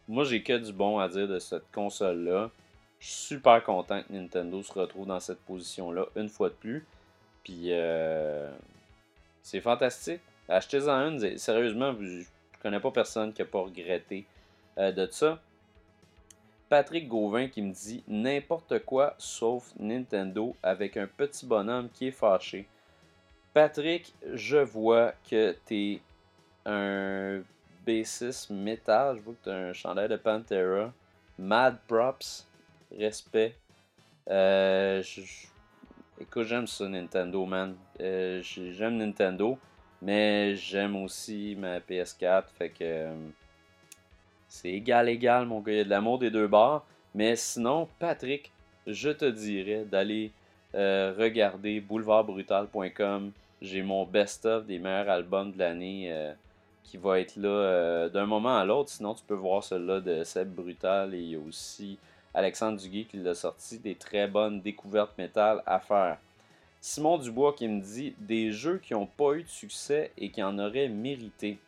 [0.08, 2.50] moi, j'ai que du bon à dire de cette console-là.
[2.98, 6.84] Je suis super content que Nintendo se retrouve dans cette position-là une fois de plus.
[7.44, 8.50] Puis, euh,
[9.42, 10.20] c'est fantastique.
[10.48, 11.38] Achetez-en une.
[11.38, 12.24] Sérieusement, je
[12.60, 14.26] connais pas personne qui n'a pas regretté
[14.78, 15.40] euh, de ça.
[16.70, 22.12] Patrick Gauvin qui me dit n'importe quoi sauf Nintendo avec un petit bonhomme qui est
[22.12, 22.68] fâché.
[23.52, 26.00] Patrick, je vois que tu es
[26.64, 27.42] un
[27.84, 29.16] B6 métal.
[29.16, 30.92] Je vois que tu as un chandail de Pantera.
[31.40, 32.46] Mad props.
[32.96, 33.56] Respect.
[34.28, 35.02] Euh,
[36.20, 37.74] écoute, j'aime ça, Nintendo, man.
[38.00, 39.58] Euh, j'aime Nintendo,
[40.02, 42.44] mais j'aime aussi ma PS4.
[42.56, 43.14] Fait que euh,
[44.50, 45.72] c'est égal, égal, mon gars.
[45.72, 46.84] Il y a de l'amour des deux bords.
[47.14, 48.50] Mais sinon, Patrick,
[48.86, 50.32] je te dirais d'aller
[50.74, 53.32] regarder boulevardbrutal.com.
[53.62, 56.14] J'ai mon best-of des meilleurs albums de l'année
[56.82, 58.90] qui va être là d'un moment à l'autre.
[58.90, 61.98] Sinon, tu peux voir celui-là de Seb Brutal et aussi
[62.34, 66.18] Alexandre Duguay qui l'a sorti, des très bonnes découvertes métal à faire.
[66.80, 70.42] Simon Dubois qui me dit des jeux qui n'ont pas eu de succès et qui
[70.42, 71.58] en auraient mérité.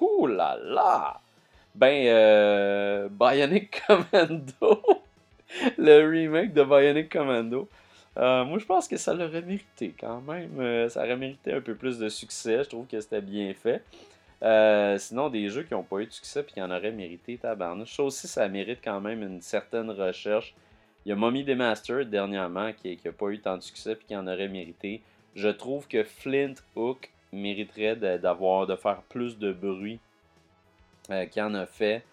[0.00, 1.20] Ouh là là!
[1.76, 4.82] Ben, euh, Bionic Commando,
[5.76, 7.68] le remake de Bionic Commando.
[8.16, 10.58] Euh, moi, je pense que ça l'aurait mérité quand même.
[10.58, 12.64] Euh, ça aurait mérité un peu plus de succès.
[12.64, 13.84] Je trouve que c'était bien fait.
[14.42, 17.36] Euh, sinon, des jeux qui n'ont pas eu de succès et qui en auraient mérité,
[17.36, 17.94] tabarnouche.
[17.94, 20.54] Ça aussi, ça mérite quand même une certaine recherche.
[21.04, 24.16] Il y a Mommy Demastered dernièrement qui n'a pas eu tant de succès et qui
[24.16, 25.02] en aurait mérité.
[25.34, 30.00] Je trouve que Flint Hook mériterait d'avoir de faire plus de bruit
[31.10, 32.04] euh, qu'il en a fait.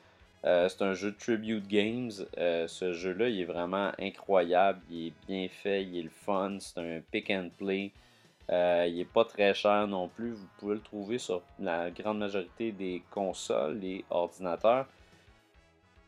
[0.46, 2.12] Euh, c'est un jeu de Tribute Games.
[2.36, 4.82] ce jeu-là, il est vraiment incroyable.
[4.90, 6.58] Il est bien fait, il est le fun.
[6.60, 7.92] C'est un pick and play.
[8.50, 10.32] Euh, il n'est pas très cher non plus.
[10.32, 14.86] Vous pouvez le trouver sur la grande majorité des consoles et ordinateurs.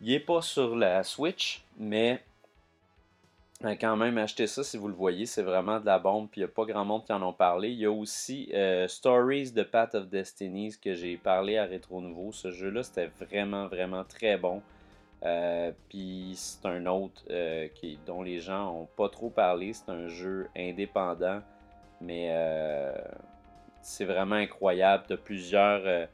[0.01, 2.17] Il n'est pas sur la Switch, mais euh,
[3.61, 5.25] quand même, achetez ça si vous le voyez.
[5.25, 6.29] C'est vraiment de la bombe.
[6.29, 7.69] Puis il n'y a pas grand monde qui en ont parlé.
[7.69, 12.01] Il y a aussi euh, Stories de Path of Destinies que j'ai parlé à Rétro
[12.01, 12.31] Nouveau.
[12.31, 14.61] Ce jeu-là, c'était vraiment, vraiment très bon.
[15.89, 17.23] puis c'est un autre
[17.75, 19.73] qui, dont les gens n'ont pas trop parlé.
[19.73, 21.41] C'est un jeu indépendant
[22.01, 22.93] mais euh,
[23.81, 25.05] c'est vraiment incroyable.
[25.07, 26.05] Tu as plusieurs, euh,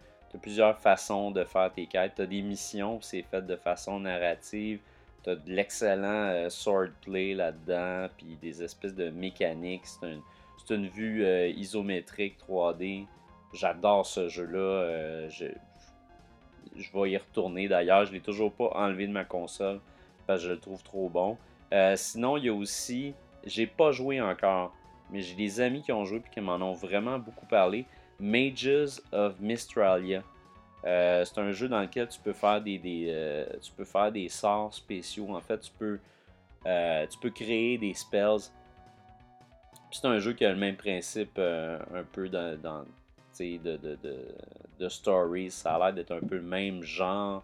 [0.41, 2.15] plusieurs façons de faire tes quêtes.
[2.15, 4.79] Tu as des missions, c'est fait de façon narrative.
[5.23, 9.85] Tu as de l'excellent euh, swordplay là-dedans, puis des espèces de mécaniques.
[9.85, 13.05] C'est une, vue isométrique 3D.
[13.53, 15.27] J'adore ce jeu-là.
[15.29, 15.45] je,
[16.77, 18.05] je vais y retourner d'ailleurs.
[18.05, 19.79] Je l'ai toujours pas enlevé de ma console
[20.27, 21.37] parce que je le trouve trop bon.
[21.95, 23.13] sinon, il y a aussi.
[23.43, 24.71] J'ai pas joué encore
[25.11, 27.85] mais j'ai des amis qui ont joué et qui m'en ont vraiment beaucoup parlé.
[28.19, 30.23] Mages of Mistralia.
[30.85, 34.29] Euh, c'est un jeu dans lequel tu peux faire des, euh, tu peux faire des
[34.29, 35.29] sorts spéciaux.
[35.29, 35.99] En fait, tu peux,
[36.65, 38.51] euh, tu peux créer des spells.
[39.91, 42.85] C'est un jeu qui a le même principe un peu dans, dans
[43.39, 44.27] de, de, de,
[44.79, 45.51] de, stories.
[45.51, 47.43] Ça a l'air d'être un peu le même genre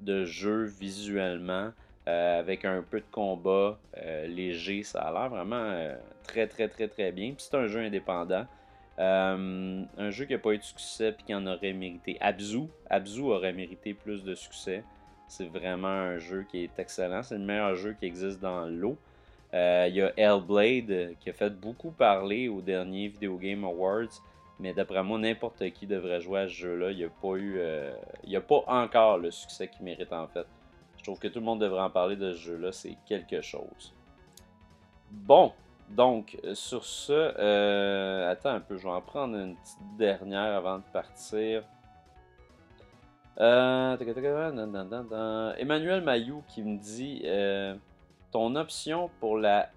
[0.00, 1.70] de jeu visuellement.
[2.06, 3.78] Avec un peu de combat
[4.26, 4.82] léger.
[4.82, 7.34] Ça a l'air vraiment très, très, très, très bien.
[7.34, 8.46] Puis c'est un jeu indépendant.
[8.98, 12.16] Un jeu qui n'a pas eu de succès puis qui en aurait mérité.
[12.20, 12.68] Abzu.
[12.88, 14.84] Abzu aurait mérité plus de succès.
[15.28, 17.22] C'est vraiment un jeu qui est excellent.
[17.22, 18.96] C'est le meilleur jeu qui existe dans l'eau.
[19.52, 24.20] Il y a Hellblade qui a fait beaucoup parler au dernier Video Game Awards.
[24.62, 26.92] Mais d'après moi, n'importe qui devrait jouer à ce jeu-là.
[26.92, 27.56] Il n'y a pas eu.
[27.58, 30.46] Euh, il n'y a pas encore le succès qu'il mérite en fait.
[30.98, 32.70] Je trouve que tout le monde devrait en parler de ce jeu-là.
[32.70, 33.92] C'est quelque chose.
[35.10, 35.52] Bon,
[35.90, 40.78] donc, sur ce, euh, attends un peu, je vais en prendre une petite dernière avant
[40.78, 41.62] de partir.
[43.40, 43.96] Euh,
[45.58, 47.24] Emmanuel Mayou qui me dit
[48.30, 49.70] ton option pour la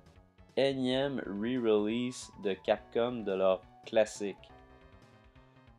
[0.58, 4.38] énième re-release de Capcom de leur classique.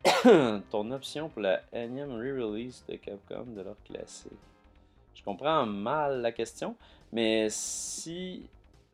[0.69, 4.31] Ton option pour la énième re-release de Capcom de leur classique.
[5.13, 6.75] Je comprends mal la question,
[7.11, 8.47] mais si,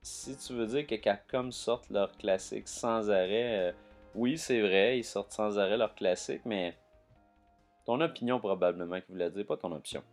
[0.03, 3.71] si tu veux dire que Capcom sorte leur classique sans arrêt, euh,
[4.13, 6.75] oui, c'est vrai, ils sortent sans arrêt leur classique, mais
[7.85, 10.03] ton opinion probablement qui voulait dire, pas ton option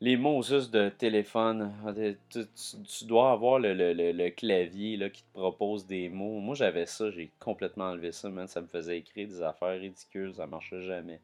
[0.00, 1.72] les mots juste de téléphone.
[1.86, 1.92] Ah,
[2.30, 6.40] tu, dois avoir le, clavier qui te propose des mots.
[6.40, 8.46] Moi, j'avais ça, j'ai complètement enlevé ça, man.
[8.46, 11.20] Ça me faisait écrire des affaires ridicules, ça marchait jamais.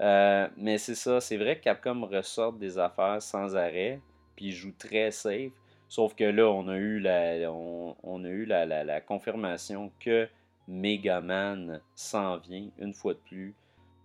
[0.00, 4.00] Euh, mais c'est ça, c'est vrai que Capcom ressort des affaires sans arrêt,
[4.36, 5.52] puis joue très safe.
[5.94, 10.28] Sauf que là, on a eu la, on, a eu la, la confirmation que
[10.66, 13.54] Megaman s'en vient une fois de plus.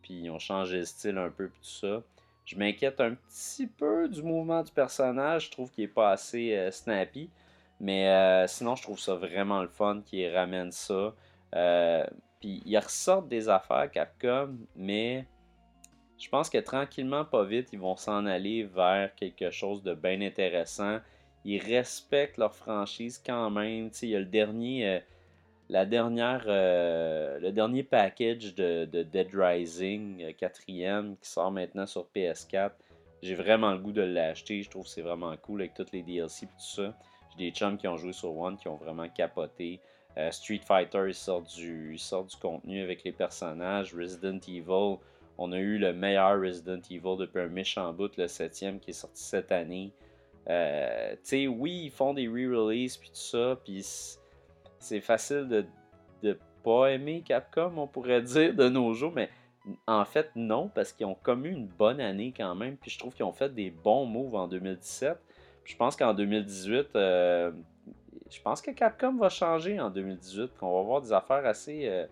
[0.04, 2.04] Puis on changé de style un peu, puis tout ça.
[2.46, 5.48] Je m'inquiète un petit peu du mouvement du personnage.
[5.48, 7.32] Je trouve qu'il est pas assez euh, snappy.
[7.80, 11.16] Mais euh, sinon, je trouve ça vraiment le fun qu'il ramène ça.
[11.56, 12.06] Euh,
[12.40, 15.26] puis ils ressortent des affaires Capcom, mais
[16.20, 20.22] je pense que tranquillement, pas vite, ils vont s'en aller vers quelque chose de bien
[20.22, 21.00] intéressant.
[21.50, 23.90] Ils respectent leur franchise quand même.
[24.02, 25.02] il y a le dernier
[25.70, 32.08] la dernière, euh, le dernier package de, Dead Rising 4ème euh, qui sort maintenant sur
[32.16, 32.72] PS4.
[33.22, 34.64] J'ai vraiment le goût de l'acheter.
[34.64, 36.94] Je trouve que c'est vraiment cool avec toutes les DLC et tout ça.
[37.32, 39.80] J'ai des chums qui ont joué sur One qui ont vraiment capoté.
[40.18, 43.94] Euh, Street Fighter il sort, du, sort du contenu avec les personnages.
[43.94, 44.98] Resident Evil,
[45.38, 48.94] on a eu le meilleur Resident Evil depuis un méchant bout, le 7ème qui est
[48.94, 49.92] sorti cette année.
[50.48, 50.54] Tu
[51.24, 53.60] sais, oui, ils font des re-releases puis tout ça.
[53.64, 53.86] Puis
[54.80, 55.66] c'est facile de
[56.24, 56.34] ne
[56.64, 59.30] pas aimer Capcom, on pourrait dire, de nos jours, mais
[59.88, 63.14] en fait, non, parce qu'ils ont commis une bonne année quand même, puis je trouve
[63.14, 65.18] qu'ils ont fait des bons moves en 2017.
[65.64, 67.52] je pense qu'en 2018, euh,
[68.30, 72.06] je pense que Capcom va changer en 2018, qu'on va voir des affaires assez, euh,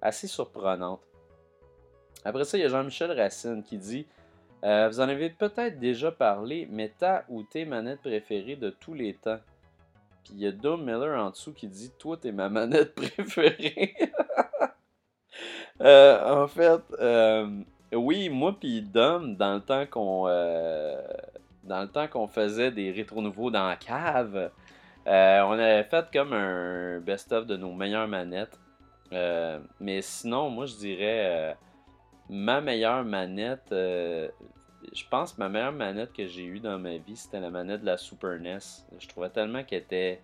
[0.00, 1.02] assez surprenantes.
[2.24, 4.06] Après ça, il y a Jean-Michel Racine qui dit
[4.64, 8.94] euh, Vous en avez peut-être déjà parlé, mais ta ou tes manettes préférées de tous
[8.94, 9.38] les temps?
[10.24, 13.94] Puis il y a Dom Miller en dessous qui dit Toi, t'es ma manette préférée.
[15.80, 17.48] Euh, en fait, euh,
[17.92, 23.52] oui, moi puis Dom, dans le temps qu'on le temps qu'on faisait des rétro nouveaux
[23.52, 24.50] dans la cave,
[25.06, 25.10] on
[25.52, 28.58] avait fait comme un best-of de nos meilleures manettes.
[29.78, 31.56] mais sinon, moi je dirais
[32.28, 33.72] ma meilleure manette
[34.92, 37.80] je pense que ma meilleure manette que j'ai eue dans ma vie, c'était la manette
[37.82, 38.58] de la Super NES.
[38.98, 40.22] Je trouvais tellement qu'elle était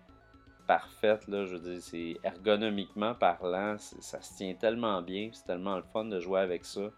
[0.67, 5.75] parfaite, là, je veux dire, c'est ergonomiquement parlant, ça se tient tellement bien, c'est tellement
[5.75, 6.89] le fun de jouer avec ça.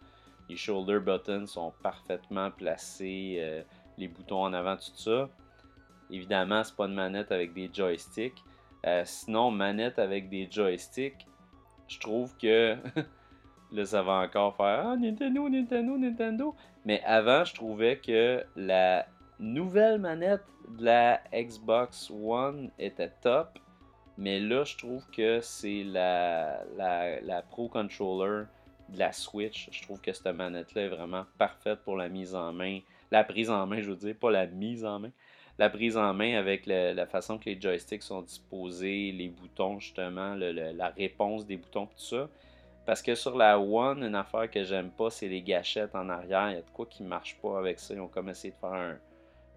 [0.48, 3.64] Les shoulder buttons sont parfaitement placés, euh,
[3.98, 5.30] les boutons en avant, tout ça.
[6.10, 8.42] Évidemment, c'est pas une manette avec des joysticks.
[8.86, 11.28] Euh, sinon, manette avec des joysticks,
[11.90, 12.78] je trouve que
[13.72, 16.56] Là, ça va encore faire Ah, Nintendo, Nintendo, Nintendo.
[16.86, 19.06] Mais avant, je trouvais que la
[19.40, 20.44] nouvelle manette
[20.78, 23.60] de la Xbox One était top.
[24.18, 28.46] Mais là, je trouve que c'est la, la, Pro Controller
[28.90, 29.70] de la Switch.
[29.72, 32.80] Je trouve que cette manette-là est vraiment parfaite pour la mise en main.
[33.12, 35.12] La prise en main, je veux dire, pas la mise en main.
[35.60, 40.36] La prise en main avec la façon que les joysticks sont disposés, les boutons, justement,
[40.36, 42.30] la réponse des boutons, tout ça.
[42.88, 46.52] Parce que sur la One, une affaire que j'aime pas, c'est les gâchettes en arrière.
[46.52, 47.94] Il y a de quoi qui marche pas avec ça.
[47.94, 48.98] Ils ont comme essayé de faire un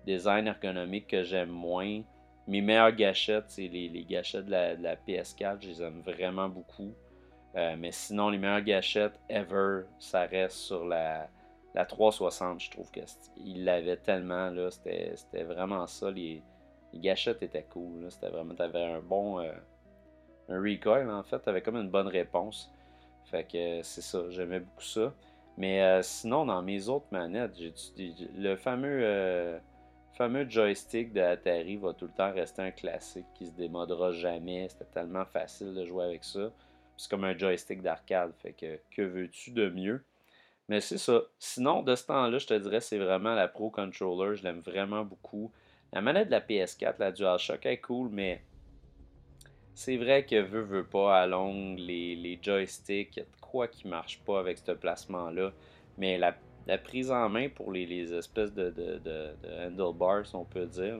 [0.04, 2.02] design ergonomique que j'aime moins.
[2.48, 5.58] Mes meilleures gâchettes, c'est les, gâchettes de la, PS4.
[5.60, 6.92] Je les aime vraiment beaucoup.
[7.54, 11.28] Euh, mais sinon, les meilleures gâchettes ever, ça reste sur la,
[11.76, 12.60] la 360.
[12.60, 14.52] Je trouve qu'ils l'avaient tellement.
[14.70, 16.10] C'était vraiment ça.
[16.10, 16.42] Les,
[16.94, 18.10] gâchettes étaient cool.
[18.10, 18.56] C'était vraiment.
[18.56, 19.38] T'avais un bon.
[19.38, 19.52] Euh,
[20.48, 21.38] un recoil en fait.
[21.38, 22.72] T'avais comme une bonne réponse.
[23.30, 25.14] Fait que c'est ça, j'aimais beaucoup ça.
[25.56, 27.52] Mais euh, sinon, dans mes autres manettes,
[27.98, 29.58] le fameux, euh,
[30.14, 34.68] fameux joystick de Atari va tout le temps rester un classique qui se démodera jamais.
[34.68, 36.50] C'était tellement facile de jouer avec ça.
[36.96, 38.32] C'est comme un joystick d'arcade.
[38.42, 40.02] Fait que que veux-tu de mieux?
[40.68, 41.22] Mais c'est ça.
[41.38, 44.36] Sinon, de ce temps-là, je te dirais, c'est vraiment la Pro Controller.
[44.36, 45.52] Je l'aime vraiment beaucoup.
[45.92, 48.42] La manette de la PS4, la DualShock, est cool, mais
[49.74, 53.68] c'est vrai que veut, veut pas à longue, les, les joysticks, y a de quoi
[53.68, 55.52] qui marche pas avec ce placement-là.
[55.98, 56.34] Mais la,
[56.78, 59.32] prise en main pour les, espèces de, de,
[59.66, 60.96] handlebars, on peut dire,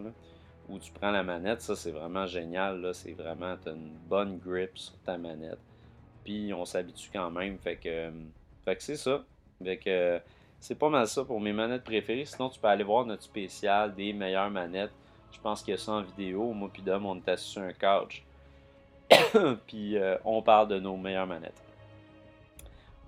[0.68, 2.94] où tu prends la manette, ça c'est vraiment génial.
[2.94, 5.58] C'est vraiment, as une bonne grip sur ta manette.
[6.24, 7.58] Puis on s'habitue quand même.
[7.58, 8.10] Fait que,
[8.64, 9.24] fait que c'est ça.
[9.62, 10.20] Fait que
[10.58, 12.24] c'est pas mal ça pour mes manettes préférées.
[12.24, 14.92] Sinon, tu peux aller voir notre spécial des meilleures manettes.
[15.32, 16.52] Je pense qu'il y a ça en vidéo.
[16.52, 18.24] Moi puis Dom, on assis sur un couch.
[19.66, 21.62] puis euh, on parle de nos meilleures manettes.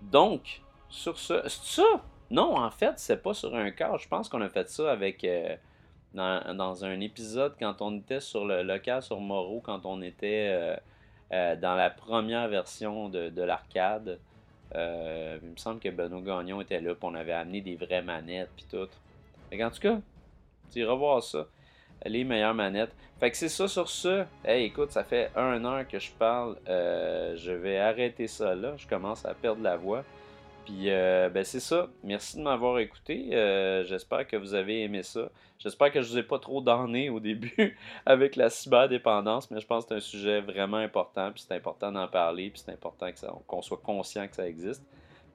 [0.03, 1.43] Donc, sur ce.
[1.49, 2.03] C'est ça?
[2.31, 4.05] Non, en fait, c'est pas sur un couch.
[4.05, 5.25] Je pense qu'on a fait ça avec.
[5.25, 5.57] Euh,
[6.15, 10.77] dans, un épisode quand on était sur le local sur Moreau, quand on était
[11.33, 14.19] euh, dans la première version de, de l'arcade.
[14.75, 14.79] Il
[15.51, 18.67] me semble que Benoît Gagnon était là, puis on avait amené des vraies manettes, puis
[18.71, 18.89] tout.
[19.51, 20.01] Fait en tout cas,
[20.71, 21.47] tu iras voir ça.
[22.05, 22.95] Les meilleures manettes.
[23.21, 24.25] Fait que c'est ça sur ce.
[24.45, 26.57] Hey, écoute, ça fait un heure que je parle.
[26.69, 28.75] Euh, je vais arrêter ça là.
[28.77, 30.05] Je commence à perdre la voix.
[30.65, 31.89] Puis, euh, ben c'est ça.
[32.05, 33.31] Merci de m'avoir écouté.
[33.33, 35.29] Euh, j'espère que vous avez aimé ça.
[35.59, 37.77] J'espère que je vous ai pas trop donné au début
[38.07, 41.31] avec la cyberdépendance, mais je pense que c'est un sujet vraiment important.
[41.33, 42.51] Puis c'est important d'en parler.
[42.51, 43.09] Puis c'est important
[43.47, 44.85] qu'on soit conscient que ça existe.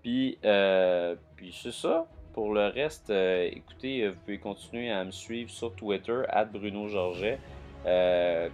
[0.02, 2.08] Puis, euh, puis c'est ça.
[2.38, 6.22] Pour le reste, écoutez, vous pouvez continuer à me suivre sur Twitter,
[6.54, 7.40] Bruno Georget.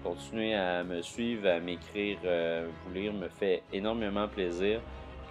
[0.02, 4.80] continuez à me suivre, à m'écrire, vous lire me fait énormément plaisir.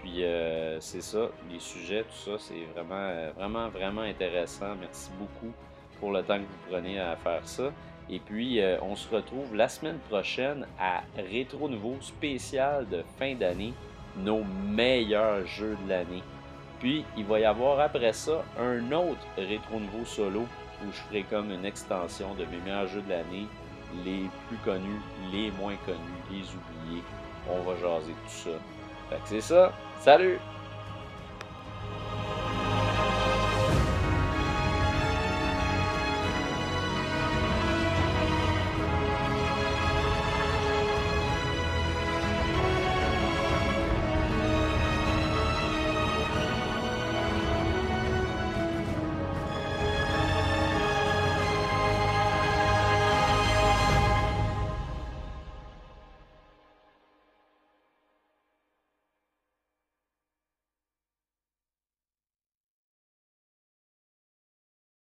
[0.02, 4.74] Puis euh, c'est ça, les sujets, tout ça, c'est vraiment, euh, vraiment, vraiment intéressant.
[4.78, 5.54] Merci beaucoup
[5.98, 7.72] pour le temps que vous prenez à faire ça.
[8.10, 13.34] Et puis, euh, on se retrouve la semaine prochaine à Rétro Nouveau spécial de fin
[13.34, 13.72] d'année,
[14.18, 16.22] nos meilleurs jeux de l'année.
[16.82, 20.40] Puis, il va y avoir après ça un autre rétro nouveau solo
[20.84, 23.46] où je ferai comme une extension de mes meilleurs jeux de l'année,
[24.04, 27.04] les plus connus, les moins connus, les oubliés.
[27.48, 28.50] On va jaser tout ça.
[29.08, 29.72] Fait que c'est ça.
[30.00, 30.40] Salut!